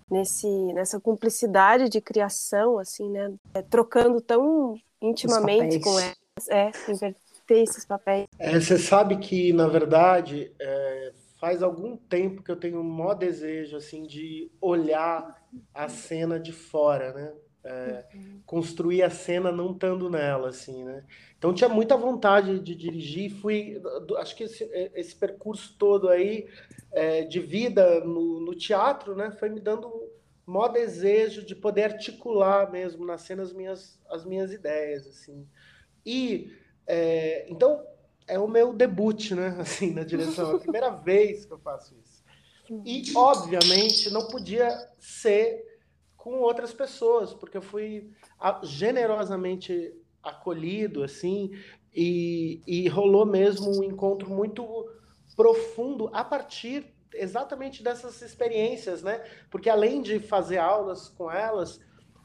[0.10, 3.34] nesse, nessa cumplicidade de criação, assim, né?
[3.54, 8.28] É, trocando tão intimamente com elas, é, inverter esses papéis.
[8.38, 13.14] É, você sabe que, na verdade, é, faz algum tempo que eu tenho um maior
[13.14, 15.42] desejo, assim, de olhar
[15.74, 17.34] a cena de fora, né?
[17.64, 18.42] É, uhum.
[18.44, 21.04] construir a cena não estando nela, assim, né?
[21.38, 23.80] Então tinha muita vontade de dirigir, fui,
[24.18, 24.64] acho que esse,
[24.96, 26.48] esse percurso todo aí
[26.92, 31.84] é, de vida no, no, teatro, né, foi me dando o maior desejo de poder
[31.94, 35.48] articular mesmo na cena as minhas, as minhas ideias, assim.
[36.06, 36.52] E
[36.86, 37.86] é, então
[38.28, 41.96] é o meu debut, né, assim, na direção, é a primeira vez que eu faço
[42.04, 42.22] isso.
[42.86, 45.66] E obviamente não podia ser
[46.16, 48.10] com outras pessoas, porque eu fui
[48.64, 51.52] generosamente acolhido, assim,
[51.94, 54.88] e, e rolou mesmo um encontro muito
[55.36, 59.24] profundo a partir exatamente dessas experiências, né?
[59.50, 61.80] Porque além de fazer aulas com elas,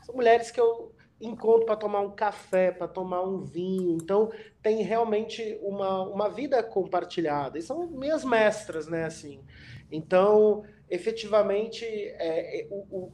[0.05, 3.97] são mulheres que eu encontro para tomar um café, para tomar um vinho.
[3.97, 4.31] Então,
[4.63, 7.59] tem realmente uma, uma vida compartilhada.
[7.59, 9.05] E são minhas mestras, né?
[9.05, 9.41] Assim.
[9.91, 13.13] Então, efetivamente, é, é, o, o,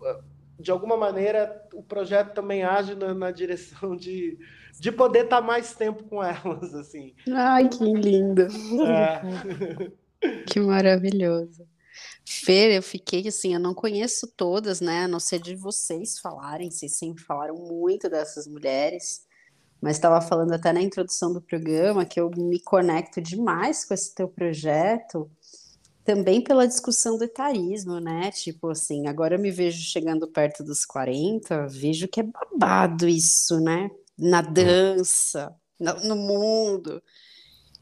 [0.59, 4.39] de alguma maneira, o projeto também age na, na direção de
[4.79, 7.15] de poder estar tá mais tempo com elas, assim.
[7.31, 8.49] Ai, que lindo.
[8.87, 10.43] É.
[10.47, 11.67] que maravilhoso.
[12.25, 15.05] Fer, eu fiquei assim, eu não conheço todas, né?
[15.05, 19.27] A não ser de vocês falarem, vocês sempre falaram muito dessas mulheres,
[19.81, 24.15] mas estava falando até na introdução do programa que eu me conecto demais com esse
[24.15, 25.31] teu projeto,
[26.05, 28.31] também pela discussão do etarismo, né?
[28.31, 33.61] Tipo assim, agora eu me vejo chegando perto dos 40, vejo que é babado isso,
[33.61, 33.91] né?
[34.19, 37.03] na dança, no mundo.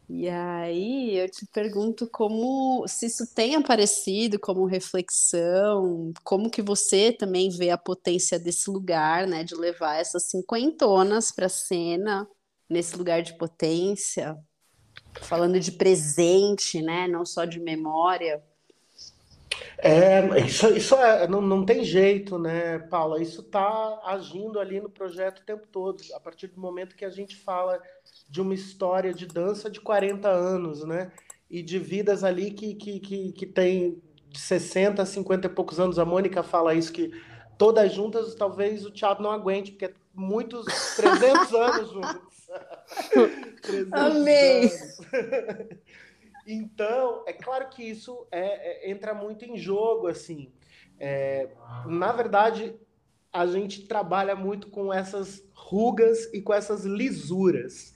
[0.08, 7.12] E aí eu te pergunto como se isso tem aparecido como reflexão, como que você
[7.12, 12.28] também vê a potência desse lugar, né, de levar essas cinquentonas para a cena,
[12.68, 14.36] nesse lugar de potência,
[15.22, 18.42] falando de presente, né, não só de memória.
[19.78, 23.20] É, isso, isso é, não, não tem jeito, né, Paula?
[23.22, 27.10] Isso está agindo ali no projeto o tempo todo, a partir do momento que a
[27.10, 27.80] gente fala
[28.28, 31.10] de uma história de dança de 40 anos, né?
[31.48, 35.80] E de vidas ali que, que, que, que tem de 60 a 50 e poucos
[35.80, 35.98] anos.
[35.98, 37.10] A Mônica fala isso, que
[37.58, 40.64] todas juntas talvez o teatro não aguente, porque é muitos
[40.96, 42.29] 300 anos juntos.
[43.62, 44.70] 300 Amei!
[46.46, 50.52] Então, é claro que isso é, é, entra muito em jogo, assim.
[50.98, 51.48] É,
[51.86, 52.74] na verdade,
[53.32, 57.94] a gente trabalha muito com essas rugas e com essas lisuras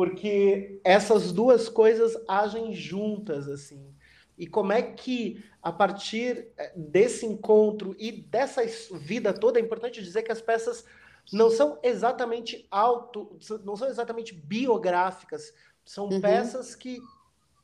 [0.00, 3.94] porque essas duas coisas agem juntas assim.
[4.38, 10.02] E como é que a partir eh, desse encontro e dessa vida toda é importante
[10.02, 10.86] dizer que as peças
[11.32, 15.52] não são exatamente auto, não são exatamente biográficas,
[15.84, 16.20] são uhum.
[16.20, 17.00] peças que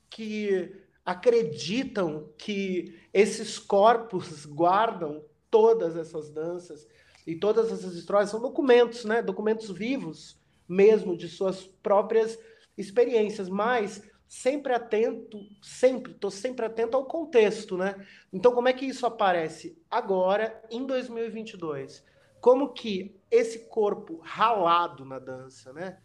[0.09, 0.73] que
[1.05, 6.87] acreditam que esses corpos guardam todas essas danças
[7.27, 9.23] e todas essas histórias são documentos, né?
[9.23, 10.39] Documentos vivos
[10.69, 12.39] mesmo de suas próprias
[12.77, 17.95] experiências, mas sempre atento, sempre, estou sempre atento ao contexto, né?
[18.33, 22.05] Então, como é que isso aparece agora, em 2022?
[22.41, 25.99] Como que esse corpo ralado na dança, né?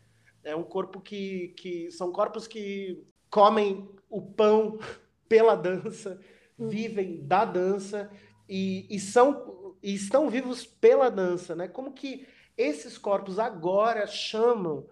[0.44, 4.80] É um corpo que, que são corpos que comem o pão
[5.30, 6.20] pela dança,
[6.58, 6.68] hum.
[6.68, 8.12] vivem da dança
[8.50, 11.68] e, e são e estão vivos pela dança, né?
[11.68, 14.86] Como que esses corpos agora chamam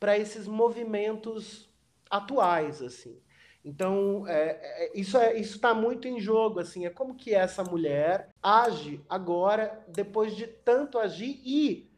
[0.00, 1.70] para esses movimentos
[2.10, 3.16] atuais, assim.
[3.64, 8.30] Então, é, é, isso é, está muito em jogo, assim, é como que essa mulher
[8.42, 11.88] age agora, depois de tanto agir, e,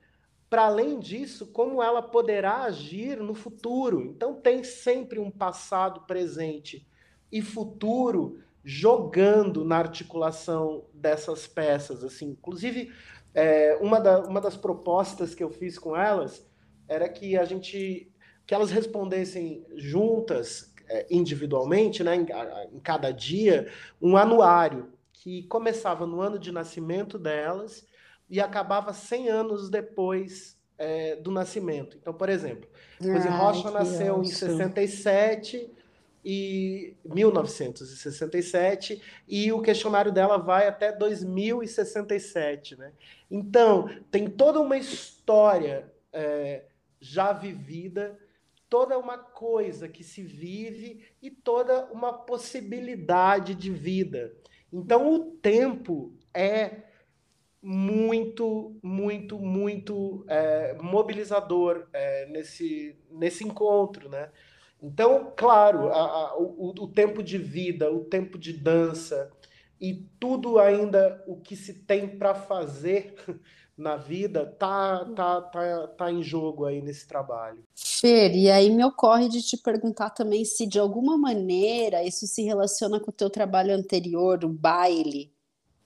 [0.50, 4.02] para além disso, como ela poderá agir no futuro.
[4.02, 6.86] Então, tem sempre um passado, presente
[7.32, 12.30] e futuro jogando na articulação dessas peças, assim.
[12.30, 12.92] Inclusive,
[13.34, 16.46] é, uma, da, uma das propostas que eu fiz com elas
[16.86, 18.10] era que a gente
[18.46, 20.73] que elas respondessem juntas,
[21.10, 22.26] individualmente, né, em,
[22.72, 27.86] em cada dia, um anuário que começava no ano de nascimento delas
[28.28, 31.96] e acabava 100 anos depois é, do nascimento.
[31.96, 32.68] Então, por exemplo,
[33.00, 35.70] Rose Rocha nasceu em 67
[36.24, 42.92] e 1967 e o questionário dela vai até 2067, né?
[43.30, 46.64] Então tem toda uma história é,
[46.98, 48.18] já vivida,
[48.74, 54.34] toda uma coisa que se vive e toda uma possibilidade de vida.
[54.72, 56.82] Então o tempo é
[57.62, 64.32] muito, muito, muito é, mobilizador é, nesse, nesse encontro, né?
[64.82, 69.30] Então, claro, a, a, o, o tempo de vida, o tempo de dança
[69.80, 73.14] e tudo ainda o que se tem para fazer
[73.76, 77.62] na vida tá, tá, tá, tá em jogo aí nesse trabalho.
[77.74, 82.42] Fer, e aí me ocorre de te perguntar também se de alguma maneira isso se
[82.42, 85.32] relaciona com o teu trabalho anterior, o baile,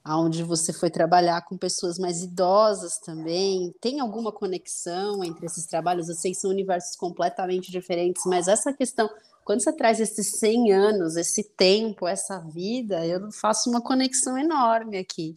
[0.05, 3.75] aonde você foi trabalhar com pessoas mais idosas também.
[3.81, 6.09] Tem alguma conexão entre esses trabalhos?
[6.09, 9.09] Eu sei que são universos completamente diferentes, mas essa questão,
[9.45, 14.99] quando você traz esses 100 anos, esse tempo, essa vida, eu faço uma conexão enorme
[14.99, 15.35] aqui.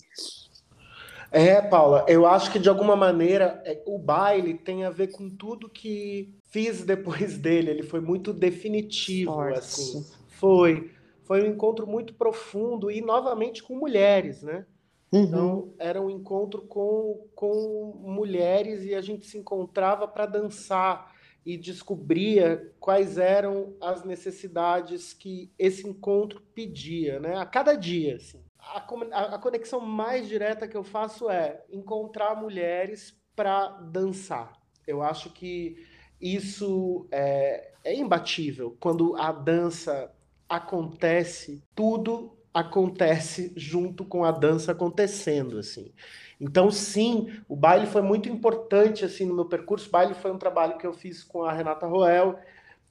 [1.32, 5.30] É, Paula, eu acho que de alguma maneira é, o baile tem a ver com
[5.30, 7.72] tudo que fiz depois dele.
[7.72, 9.60] Ele foi muito definitivo, Forte.
[9.60, 10.06] assim.
[10.28, 10.92] Foi
[11.32, 14.66] foi um encontro muito profundo e novamente com mulheres, né?
[15.14, 15.22] Uhum.
[15.24, 21.16] Então era um encontro com, com mulheres e a gente se encontrava para dançar
[21.46, 27.38] e descobria quais eram as necessidades que esse encontro pedia, né?
[27.38, 28.42] A cada dia, assim.
[28.62, 34.54] A, a conexão mais direta que eu faço é encontrar mulheres para dançar.
[34.86, 35.86] Eu acho que
[36.20, 40.12] isso é, é imbatível quando a dança
[40.48, 45.94] acontece, tudo acontece junto com a dança acontecendo, assim.
[46.40, 49.88] Então, sim, o baile foi muito importante, assim, no meu percurso.
[49.88, 52.38] O baile foi um trabalho que eu fiz com a Renata Roel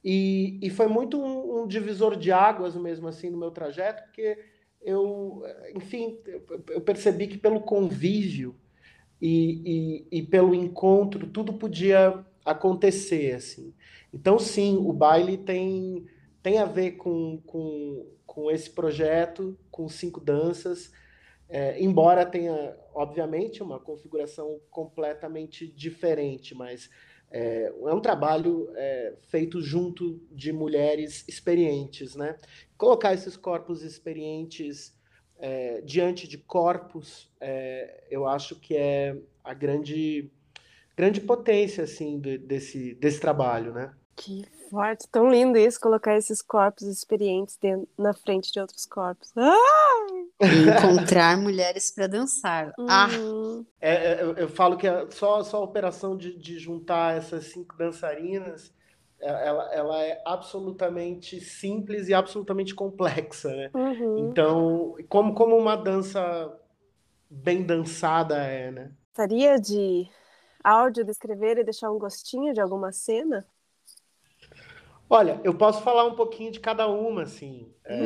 [0.03, 4.39] e, e foi muito um, um divisor de águas mesmo, assim, no meu trajeto, porque
[4.81, 5.43] eu,
[5.75, 6.17] enfim,
[6.69, 8.55] eu percebi que pelo convívio
[9.21, 13.73] e, e, e pelo encontro, tudo podia acontecer, assim.
[14.13, 16.05] Então, sim, o baile tem
[16.41, 20.91] tem a ver com, com, com esse projeto, com cinco danças,
[21.47, 26.89] é, embora tenha, obviamente, uma configuração completamente diferente, mas
[27.31, 32.37] é, é um trabalho é, feito junto de mulheres experientes, né?
[32.77, 34.93] Colocar esses corpos experientes
[35.39, 40.29] é, diante de corpos, é, eu acho que é a grande,
[40.95, 43.93] grande potência assim de, desse, desse trabalho, né?
[44.15, 49.31] Que forte, tão lindo isso, colocar esses corpos experientes dentro, na frente de outros corpos.
[49.35, 50.07] Ah!
[50.41, 52.73] Encontrar mulheres para dançar.
[52.89, 53.07] Ah!
[53.07, 53.65] Uhum.
[53.79, 57.45] É, é, eu, eu falo que é só, só a operação de, de juntar essas
[57.45, 58.73] cinco dançarinas,
[59.19, 63.69] é, ela, ela é absolutamente simples e absolutamente complexa, né?
[63.73, 64.29] Uhum.
[64.29, 66.51] Então, como, como uma dança
[67.29, 68.91] bem dançada é, né?
[69.09, 70.09] Gostaria de
[70.63, 73.45] áudio descrever e deixar um gostinho de alguma cena?
[75.13, 77.69] Olha, eu posso falar um pouquinho de cada uma, assim.
[77.83, 77.99] É,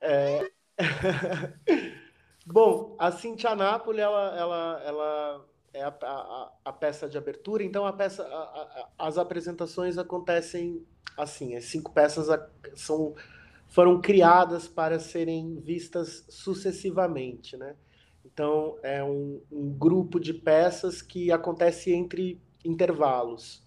[0.00, 0.50] é...
[2.46, 7.84] Bom, a Cintia Napoli, ela, ela, ela é a, a, a peça de abertura, então
[7.84, 10.86] a peça, a, as apresentações acontecem
[11.18, 12.28] assim, as cinco peças
[12.74, 13.14] são,
[13.68, 17.76] foram criadas para serem vistas sucessivamente, né?
[18.24, 23.62] Então, é um, um grupo de peças que acontece entre intervalos.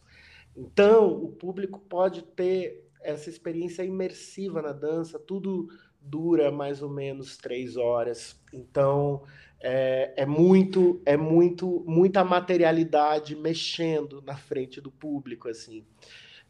[0.55, 5.67] Então, o público pode ter essa experiência imersiva na dança, tudo
[5.99, 8.39] dura mais ou menos três horas.
[8.53, 9.23] Então,
[9.59, 15.85] é, é, muito, é muito, muita materialidade mexendo na frente do público, assim.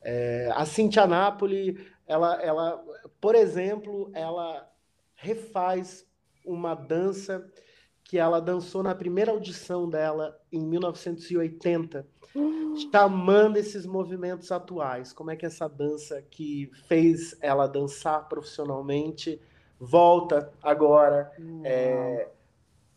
[0.01, 2.84] É, a Cintia Napoli, ela, ela,
[3.22, 4.70] por exemplo, ela
[5.16, 6.06] refaz
[6.45, 7.49] uma dança
[8.14, 12.05] que ela dançou na primeira audição dela em 1980,
[12.91, 15.11] chamando esses movimentos atuais.
[15.11, 19.41] Como é que essa dança que fez ela dançar profissionalmente
[19.80, 21.32] volta agora
[21.64, 22.30] é,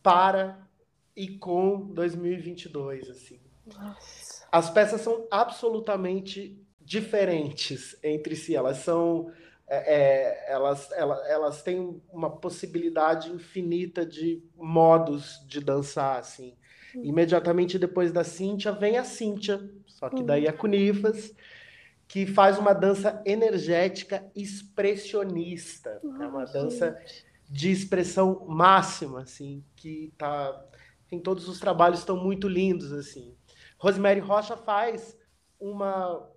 [0.02, 0.68] para
[1.16, 3.40] e com 2022, assim.
[3.74, 4.46] Nossa.
[4.52, 8.54] As peças são absolutamente diferentes entre si.
[8.54, 9.32] Elas são
[9.68, 16.56] é, é, elas, elas, elas têm uma possibilidade infinita de modos de dançar, assim.
[16.94, 21.34] Imediatamente depois da Cíntia vem a Cíntia, só que daí a Cunifas,
[22.08, 26.00] que faz uma dança energética expressionista.
[26.02, 26.96] é uma dança
[27.48, 30.64] de expressão máxima, assim, que tá...
[31.10, 33.36] Em todos os trabalhos estão muito lindos, assim.
[33.78, 35.16] Rosemary Rocha faz
[35.60, 36.28] uma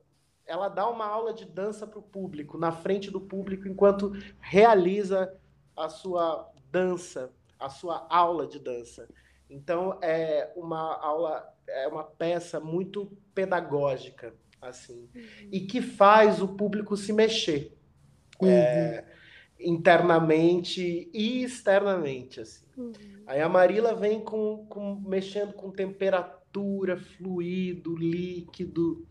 [0.50, 5.32] ela dá uma aula de dança para o público, na frente do público, enquanto realiza
[5.78, 9.08] a sua dança, a sua aula de dança.
[9.48, 15.50] Então é uma aula, é uma peça muito pedagógica, assim, uhum.
[15.52, 17.78] e que faz o público se mexer
[18.42, 18.50] uhum.
[18.50, 19.06] é,
[19.60, 22.66] internamente e externamente, assim.
[22.76, 22.92] Uhum.
[23.28, 29.08] Aí a Marila vem com, com mexendo com temperatura, fluido, líquido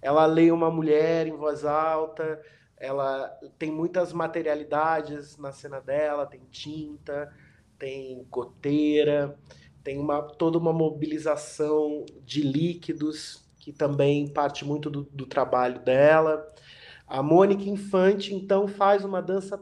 [0.00, 2.40] ela lê uma mulher em voz alta,
[2.76, 3.28] ela
[3.58, 7.32] tem muitas materialidades na cena dela, tem tinta,
[7.78, 9.38] tem goteira,
[9.82, 16.46] tem uma, toda uma mobilização de líquidos, que também parte muito do, do trabalho dela.
[17.06, 19.60] A Mônica Infante, então, faz uma dança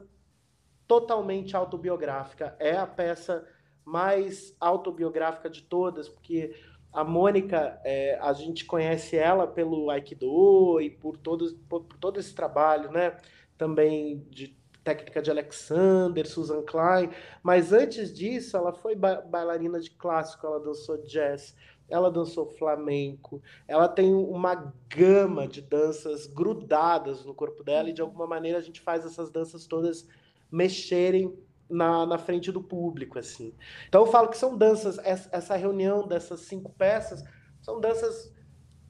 [0.87, 2.57] totalmente autobiográfica.
[2.59, 3.47] É a peça
[3.85, 6.55] mais autobiográfica de todas, porque
[6.97, 12.19] a Mônica, é, a gente conhece ela pelo Aikido e por, todos, por, por todo
[12.19, 13.19] esse trabalho, né?
[13.59, 17.11] Também de técnica de Alexander, Susan Klein,
[17.43, 21.55] mas antes disso ela foi ba bailarina de clássico, ela dançou jazz,
[21.87, 28.01] ela dançou flamenco, ela tem uma gama de danças grudadas no corpo dela e de
[28.01, 30.09] alguma maneira a gente faz essas danças todas
[30.51, 31.37] mexerem
[31.69, 33.55] na, na frente do público, assim.
[33.89, 37.23] Então eu falo que são danças, essa reunião dessas cinco peças
[37.61, 38.33] são danças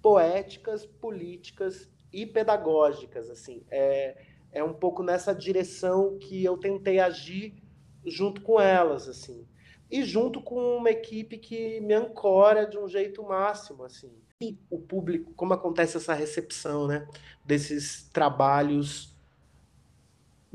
[0.03, 3.65] poéticas, políticas e pedagógicas, assim.
[3.71, 4.17] É,
[4.53, 7.63] é um pouco nessa direção que eu tentei agir
[8.05, 9.47] junto com elas, assim.
[9.91, 14.13] E junto com uma equipe que me ancora de um jeito máximo, assim.
[14.41, 17.09] E o público, como acontece essa recepção, né,
[17.45, 19.16] desses trabalhos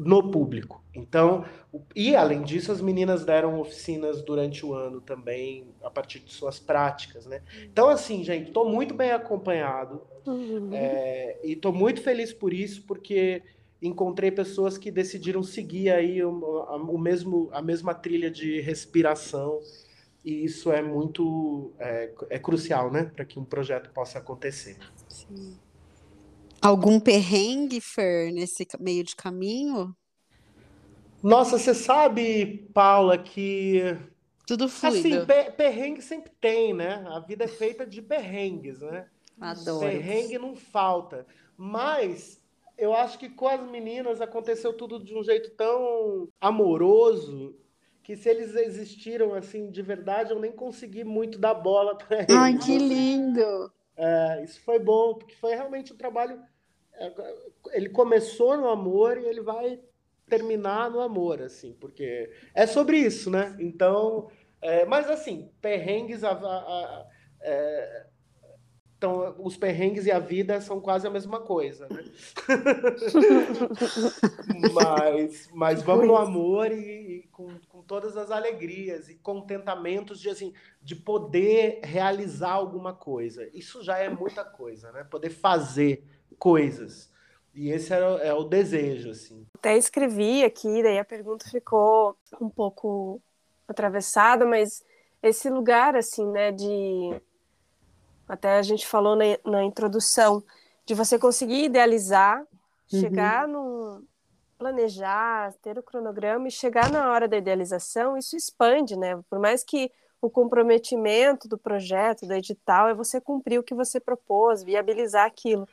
[0.04, 0.84] no público.
[0.93, 1.45] Então,
[1.95, 6.60] e além disso, as meninas deram oficinas durante o ano também, a partir de suas
[6.60, 7.41] práticas, né?
[7.64, 10.70] Então, assim, gente, estou muito bem acompanhado uhum.
[10.74, 13.43] é, e estou muito feliz por isso, porque
[13.82, 19.60] encontrei pessoas que decidiram seguir aí o, o mesmo, a mesma trilha de respiração
[20.24, 24.78] e isso é muito é, é crucial, né, para que um projeto possa acontecer.
[25.08, 25.58] Sim.
[26.62, 29.95] Algum perrengue, Fer, nesse meio de caminho?
[31.24, 33.97] Nossa, você sabe, Paula, que
[34.45, 35.26] Tudo assim, fluido.
[35.26, 37.03] pe- perrengue sempre tem, né?
[37.07, 39.07] A vida é feita de perrengues, né?
[39.39, 39.80] Adoro.
[39.80, 41.26] Perrengue não falta.
[41.57, 42.41] Mas
[42.78, 47.55] eu acho que com as meninas aconteceu tudo de um jeito tão amoroso
[48.03, 52.36] que se eles existiram assim de verdade, eu nem consegui muito dar bola para eles.
[52.36, 53.72] Ai, que Assim, lindo!
[54.02, 56.41] É, isso foi bom, porque foi realmente um trabalho.
[56.93, 57.14] é,
[57.74, 59.80] Ele começou no amor e ele vai
[60.30, 63.56] terminar no amor, assim, porque é sobre isso, né?
[63.60, 64.30] Então,
[64.62, 66.36] é, mas assim, perrengues, a, a-
[67.02, 67.10] a-
[67.41, 68.08] é,
[69.02, 72.04] então, os perrengues e a vida são quase a mesma coisa, né?
[74.72, 80.30] mas, mas vamos no amor e, e com, com todas as alegrias e contentamentos de
[80.30, 83.49] assim de poder realizar alguma coisa.
[83.56, 85.04] Isso já é muita coisa, né?
[85.04, 86.04] Poder fazer
[86.38, 87.10] coisas.
[87.56, 89.47] E esse é, o- é o desejo, assim.
[89.58, 93.20] Até escrevi aqui, daí a pergunta ficou um pouco
[93.68, 94.86] atravessada, mas
[95.24, 97.20] esse lugar, assim, né, de.
[98.32, 100.42] Até a gente falou na, na introdução,
[100.86, 102.42] de você conseguir idealizar,
[102.88, 104.02] chegar no.
[104.58, 109.20] planejar, ter o cronograma e chegar na hora da idealização, isso expande, né?
[109.30, 114.00] Por mais que o comprometimento do projeto, do edital, é você cumprir o que você
[114.00, 115.68] propôs, viabilizar aquilo.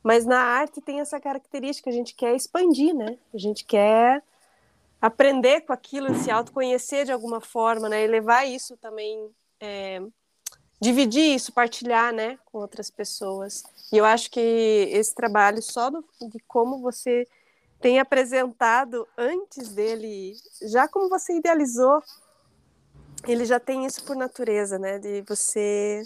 [0.00, 3.18] Mas na arte tem essa característica, a gente quer expandir, né?
[3.32, 4.22] A gente quer
[5.02, 8.04] aprender com aquilo, se autoconhecer de alguma forma, né?
[8.04, 10.00] E levar isso também, é,
[10.80, 12.38] dividir isso, partilhar, né?
[12.46, 13.62] Com outras pessoas.
[13.92, 17.26] E eu acho que esse trabalho, só do, de como você
[17.80, 22.02] tem apresentado antes dele, já como você idealizou,
[23.26, 24.98] ele já tem isso por natureza, né?
[24.98, 26.02] De você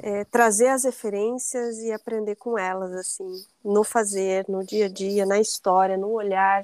[0.00, 5.26] é, trazer as referências e aprender com elas, assim, no fazer, no dia a dia,
[5.26, 6.62] na história, no olhar,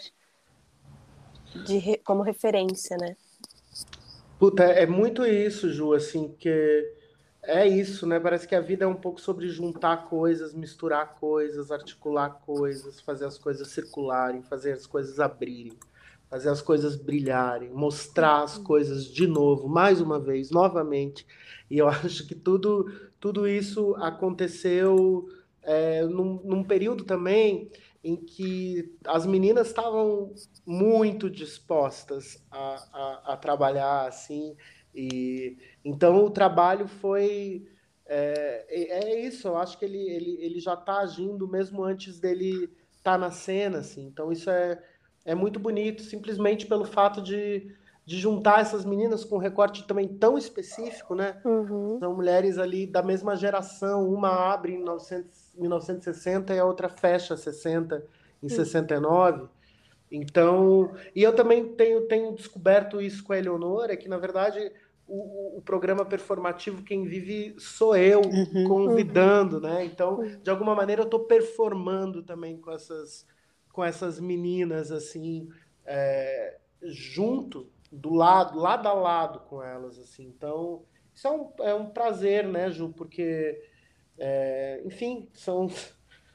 [1.66, 3.16] de como referência, né?
[4.42, 6.92] Puta, é muito isso, Ju, assim, que
[7.44, 8.18] é isso, né?
[8.18, 13.24] Parece que a vida é um pouco sobre juntar coisas, misturar coisas, articular coisas, fazer
[13.26, 15.78] as coisas circularem, fazer as coisas abrirem,
[16.28, 21.24] fazer as coisas brilharem, mostrar as coisas de novo, mais uma vez, novamente.
[21.70, 22.90] E eu acho que tudo,
[23.20, 25.28] tudo isso aconteceu
[25.62, 27.70] é, num, num período também
[28.04, 30.34] em que as meninas estavam
[30.66, 34.56] muito dispostas a, a, a trabalhar assim
[34.94, 37.64] e então o trabalho foi
[38.06, 42.64] é, é isso eu acho que ele, ele, ele já está agindo mesmo antes dele
[42.96, 44.82] estar tá na cena assim então isso é,
[45.24, 47.72] é muito bonito simplesmente pelo fato de,
[48.04, 51.98] de juntar essas meninas com um recorte também tão específico né Uhum.
[52.00, 57.36] são mulheres ali da mesma geração uma abre em 1900 1960 e a outra fecha
[57.36, 58.04] 60
[58.42, 59.48] em 69.
[60.10, 64.72] Então, e eu também tenho, tenho descoberto isso com a Eleonora, que na verdade
[65.06, 68.64] o, o programa performativo quem vive sou eu, Uhum.
[68.68, 69.84] convidando, né?
[69.84, 73.26] Então, de alguma maneira eu estou performando também com essas
[73.72, 75.48] com essas meninas assim,
[75.86, 80.24] é, junto, do lado, lado a lado com elas assim.
[80.26, 80.82] Então,
[81.14, 82.90] isso é um, é um prazer, né, Ju?
[82.90, 83.58] Porque
[84.18, 85.68] é, enfim, são,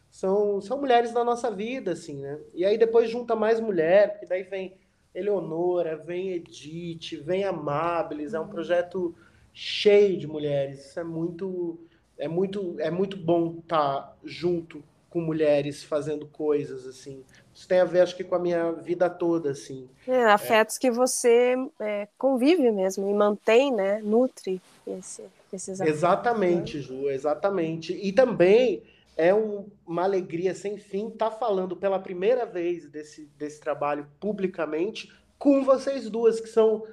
[0.09, 2.39] são, são mulheres da nossa vida, assim, né?
[2.53, 4.75] E aí depois junta mais mulher, porque daí vem
[5.13, 9.15] Eleonora, vem Edith, vem Amables, é um projeto
[9.53, 10.85] cheio de mulheres.
[10.85, 11.79] Isso é muito,
[12.17, 17.23] é muito, é muito bom estar junto com mulheres fazendo coisas, assim.
[17.57, 19.89] Isso tem a ver, acho que, com a minha vida toda, assim.
[20.07, 23.99] É, afetos que você é, convive mesmo e mantém, né?
[24.03, 25.97] Nutre esse, esses afetos.
[25.97, 27.93] Exatamente, Ju, exatamente.
[27.93, 28.83] E também
[29.17, 35.11] é um- uma alegria sem fim estar falando pela primeira vez desse, desse trabalho publicamente
[35.39, 36.83] com vocês duas, que são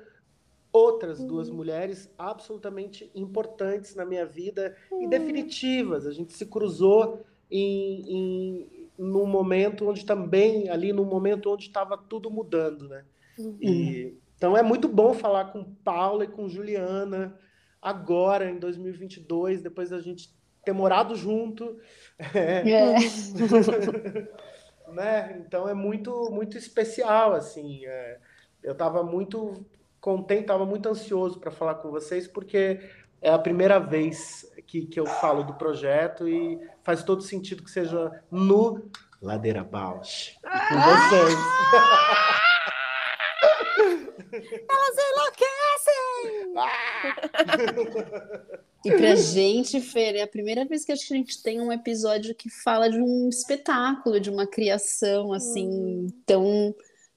[0.73, 6.07] outras duas mulheres absolutamente importantes na minha vida e definitivas.
[6.07, 11.97] A gente se cruzou em, em, num momento onde também, ali num momento onde estava
[11.97, 13.05] tudo mudando, né?
[13.61, 17.39] E, então é muito bom falar com Paula e com Juliana
[17.83, 20.31] agora, em 2022, depois da gente
[20.65, 21.79] ter morado junto,
[22.19, 22.63] É.
[24.93, 25.43] né?
[25.47, 27.85] Então é muito, muito especial, assim.
[27.85, 28.19] é.
[28.63, 29.65] eu estava muito
[30.01, 32.81] contente, estava muito ansioso para falar com vocês, porque
[33.21, 37.71] é a primeira vez que, que eu falo do projeto e faz todo sentido que
[37.71, 38.91] seja no
[39.23, 40.37] Ladeira Bausch.
[40.45, 41.39] E com vocês.
[44.35, 46.03] Elas enlouquecem!
[48.85, 51.71] E pra gente, Fer, é a primeira vez que acho que a gente tem um
[51.71, 56.09] episódio que fala de um espetáculo, de uma criação, assim, Hum.
[56.27, 56.75] tão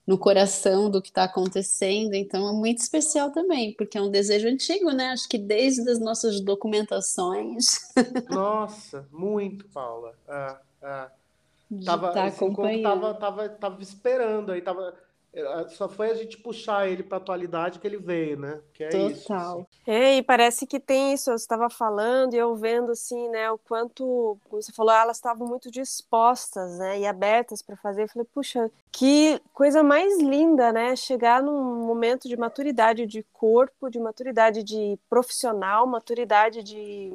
[0.08, 2.14] no coração do que está acontecendo.
[2.14, 5.10] Então é muito especial também, porque é um desejo antigo, né?
[5.10, 7.92] Acho que desde as nossas documentações
[8.30, 10.14] Nossa, muito, Paula.
[10.26, 11.10] Ah, ah.
[11.84, 12.82] Tava, acompanhando.
[12.82, 14.94] tava, tava, tava esperando aí, tava,
[15.68, 18.60] só foi a gente puxar ele pra atualidade que ele veio, né?
[18.72, 19.22] Que é isso.
[19.28, 19.60] Total.
[19.60, 19.66] assim.
[19.86, 23.58] É, e parece que tem isso, eu estava falando e eu vendo assim, né, o
[23.58, 28.04] quanto, como você falou, elas estavam muito dispostas, né, e abertas para fazer.
[28.04, 33.90] Eu falei, puxa, que coisa mais linda, né, chegar num momento de maturidade de corpo,
[33.90, 37.12] de maturidade de profissional, maturidade de,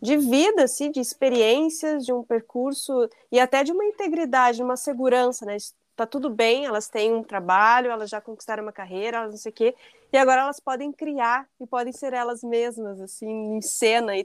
[0.00, 5.46] de vida, assim, de experiências, de um percurso e até de uma integridade, uma segurança,
[5.46, 5.56] né,
[5.96, 9.50] tá tudo bem, elas têm um trabalho, elas já conquistaram uma carreira, elas não sei
[9.50, 9.74] o quê,
[10.12, 14.24] e agora elas podem criar e podem ser elas mesmas, assim, em cena e,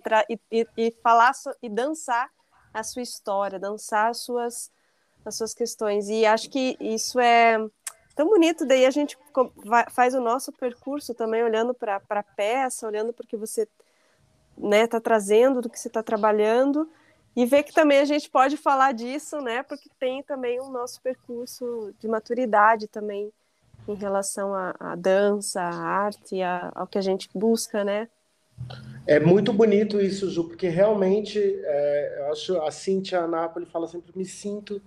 [0.52, 2.30] e, e, falar so- e dançar
[2.74, 4.72] a sua história, dançar as suas,
[5.26, 6.08] as suas questões.
[6.10, 7.58] E acho que isso é
[8.16, 8.66] tão bonito.
[8.66, 9.18] Daí a gente
[9.92, 13.68] faz o nosso percurso também olhando para a peça, olhando para o que você
[14.58, 16.90] né, tá trazendo, do que você está trabalhando.
[17.36, 19.64] E ver que também a gente pode falar disso, né?
[19.64, 23.32] Porque tem também o nosso percurso de maturidade também
[23.88, 28.10] em relação à, à dança, à arte, à- ao que a gente busca, né?
[29.08, 34.12] É muito bonito isso, Ju, porque realmente é, eu acho a Cíntia Napoli fala sempre,
[34.16, 34.82] me sinto,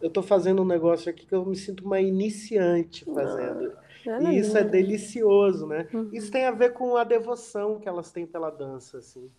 [0.00, 3.72] eu tô fazendo um negócio aqui que eu me sinto uma iniciante fazendo.
[4.06, 5.88] Ela E isso é delicioso, né?
[5.92, 6.12] Uhum.
[6.12, 9.30] Isso tem a ver com a devoção que elas têm pela dança, assim.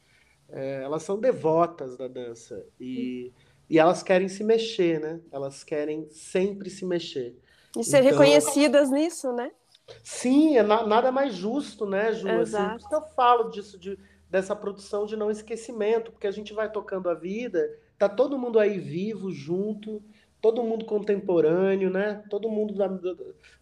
[0.55, 3.33] É, elas são devotas da dança e,
[3.69, 5.19] e elas querem se mexer, né?
[5.31, 7.35] Elas querem sempre se mexer.
[7.75, 9.51] E ser Então- reconhecidas nisso, né?
[10.03, 12.27] Sim, é na- nada mais justo, né, Ju?
[12.29, 12.87] Assim, Exato.
[12.87, 13.97] que eu falo disso, de,
[14.29, 17.59] dessa produção de não esquecimento, porque a gente vai tocando a vida,
[17.97, 20.01] tá todo mundo aí vivo, junto,
[20.39, 22.23] todo mundo contemporâneo, né?
[22.29, 22.99] Todo mundo na-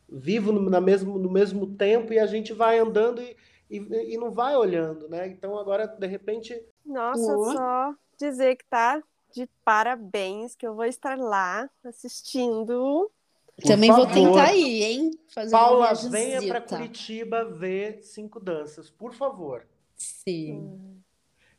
[0.10, 3.36] vivo no, na mesmo, no mesmo tempo e a gente vai andando e,
[3.70, 5.28] e, e não vai olhando, né?
[5.28, 6.54] Então agora, de repente,
[6.86, 9.02] Nossa, só dizer que tá
[9.34, 13.10] de parabéns, que eu vou estar lá assistindo.
[13.56, 15.12] por Também vou favor, tentar ir, hein?
[15.34, 19.66] Fazer Paula, venha para Curitiba ver cinco danças, por favor.
[19.96, 21.02] Sim.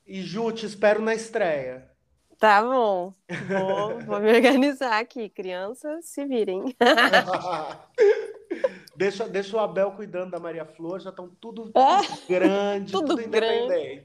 [0.07, 1.91] E Ju, te espero na estreia.
[2.39, 3.15] Tá bom,
[3.49, 5.29] vou, vou me organizar aqui.
[5.29, 6.77] Crianças, se virem.
[8.97, 13.31] deixa, deixa o Abel cuidando da Maria Flor, já estão tudo Ah, grande, tudo tudo
[13.31, 14.03] grande.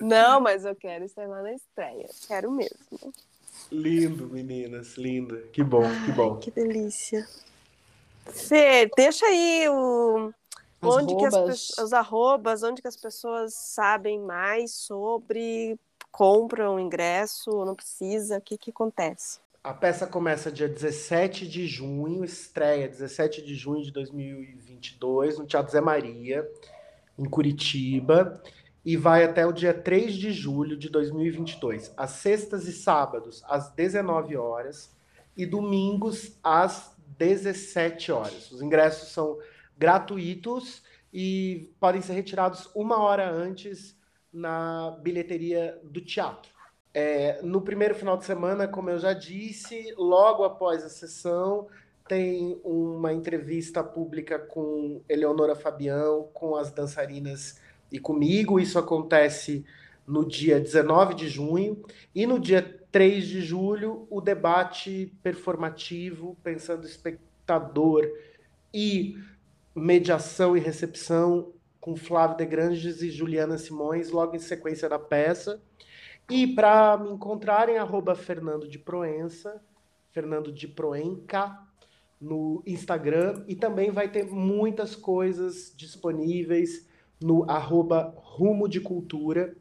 [0.00, 2.08] Não, mas eu quero estar lá na estreia.
[2.26, 3.12] Quero mesmo.
[3.70, 5.38] Lindo, meninas, lindo.
[5.52, 6.36] Que bom, que bom.
[6.36, 7.26] Que delícia.
[8.26, 10.32] Fê, deixa aí o,
[10.80, 15.78] As onde que as arrobas, onde que as pessoas sabem mais sobre,
[16.10, 19.40] compram ingresso, não precisa, o que que acontece?
[19.64, 25.72] A peça começa dia 17 de junho, estreia 17 de junho de 2022, no Teatro
[25.72, 26.48] Zé Maria,
[27.18, 28.42] em Curitiba,
[28.84, 33.70] e vai até o dia 3 de julho de 2022, às sextas e sábados, às
[33.70, 34.92] 19 horas,
[35.36, 38.50] e domingos, às 17 horas.
[38.50, 39.38] Os ingressos são
[39.78, 40.82] gratuitos
[41.12, 43.96] e podem ser retirados uma hora antes
[44.32, 46.50] na bilheteria do teatro.
[46.94, 51.68] É, no primeiro final de semana, como eu já disse, logo após a sessão,
[52.08, 58.58] tem uma entrevista pública com Eleonora Fabião, com as dançarinas e comigo.
[58.58, 59.64] Isso acontece
[60.06, 61.82] no dia 19 de junho.
[62.14, 68.06] E no dia 3 de julho, o debate performativo, pensando espectador
[68.72, 69.16] e
[69.74, 75.60] mediação e recepção, com Flávio de Granges e Juliana Simões, logo em sequência da peça.
[76.30, 79.60] E para me encontrarem, arroba Fernando de Proença,
[80.12, 81.58] Fernando de Proenca,
[82.22, 83.44] no Instagram.
[83.48, 86.86] E também vai ter muitas coisas disponíveis
[87.20, 89.54] no arroba Rumo de Cultura,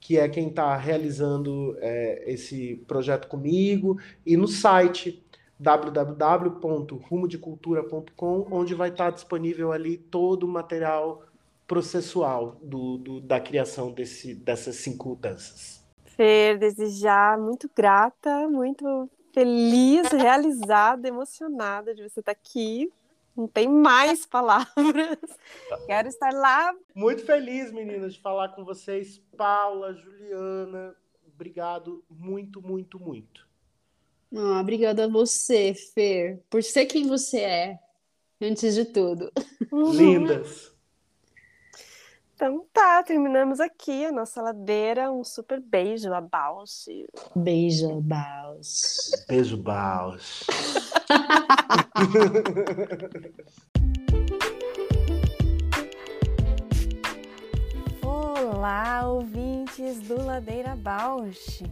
[0.00, 5.24] que é quem está realizando é, esse projeto comigo, e no site
[5.58, 11.22] www.rumodecultura.com, onde vai estar disponível ali todo o material
[11.66, 15.84] processual do, do- da criação desse, dessas cinco danças.
[16.16, 22.92] Fer, desejar muito grata, muito feliz, realizada, emocionada de você estar aqui.
[23.36, 25.18] Não tem mais palavras.
[25.86, 26.74] Quero estar lá.
[26.94, 29.22] Muito feliz, meninas, de falar com vocês.
[29.36, 30.96] Paula, Juliana,
[31.32, 33.46] obrigado muito, muito, muito.
[34.34, 37.78] Ah, obrigada a você, Fer, por ser quem você é,
[38.40, 39.32] Antes de tudo.
[39.72, 40.72] Lindas.
[42.38, 45.10] Então tá, terminamos aqui a nossa ladeira.
[45.10, 47.04] Um super beijo a Balse.
[47.34, 49.10] Beijo, Baus.
[49.28, 50.46] Beijo, Baus.
[58.06, 61.64] Olá, ouvintes do Ladeira Bausch.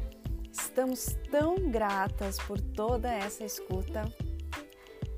[0.51, 4.03] Estamos tão gratas por toda essa escuta.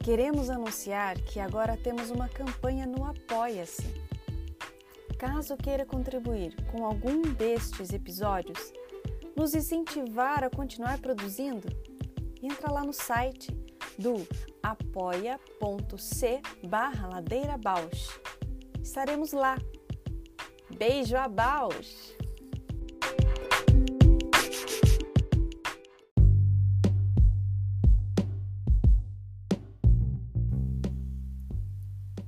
[0.05, 4.08] Queremos anunciar que agora temos uma campanha no Apoia-se.
[5.19, 8.73] Caso queira contribuir com algum destes episódios,
[9.37, 11.67] nos incentivar a continuar produzindo,
[12.41, 13.53] entra lá no site
[13.99, 14.25] do
[14.63, 18.17] apoia.c barra Ladeira Bausch.
[18.81, 19.59] Estaremos lá.
[20.77, 22.17] Beijo a Bausch!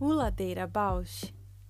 [0.01, 1.33] O Ladeira Bausch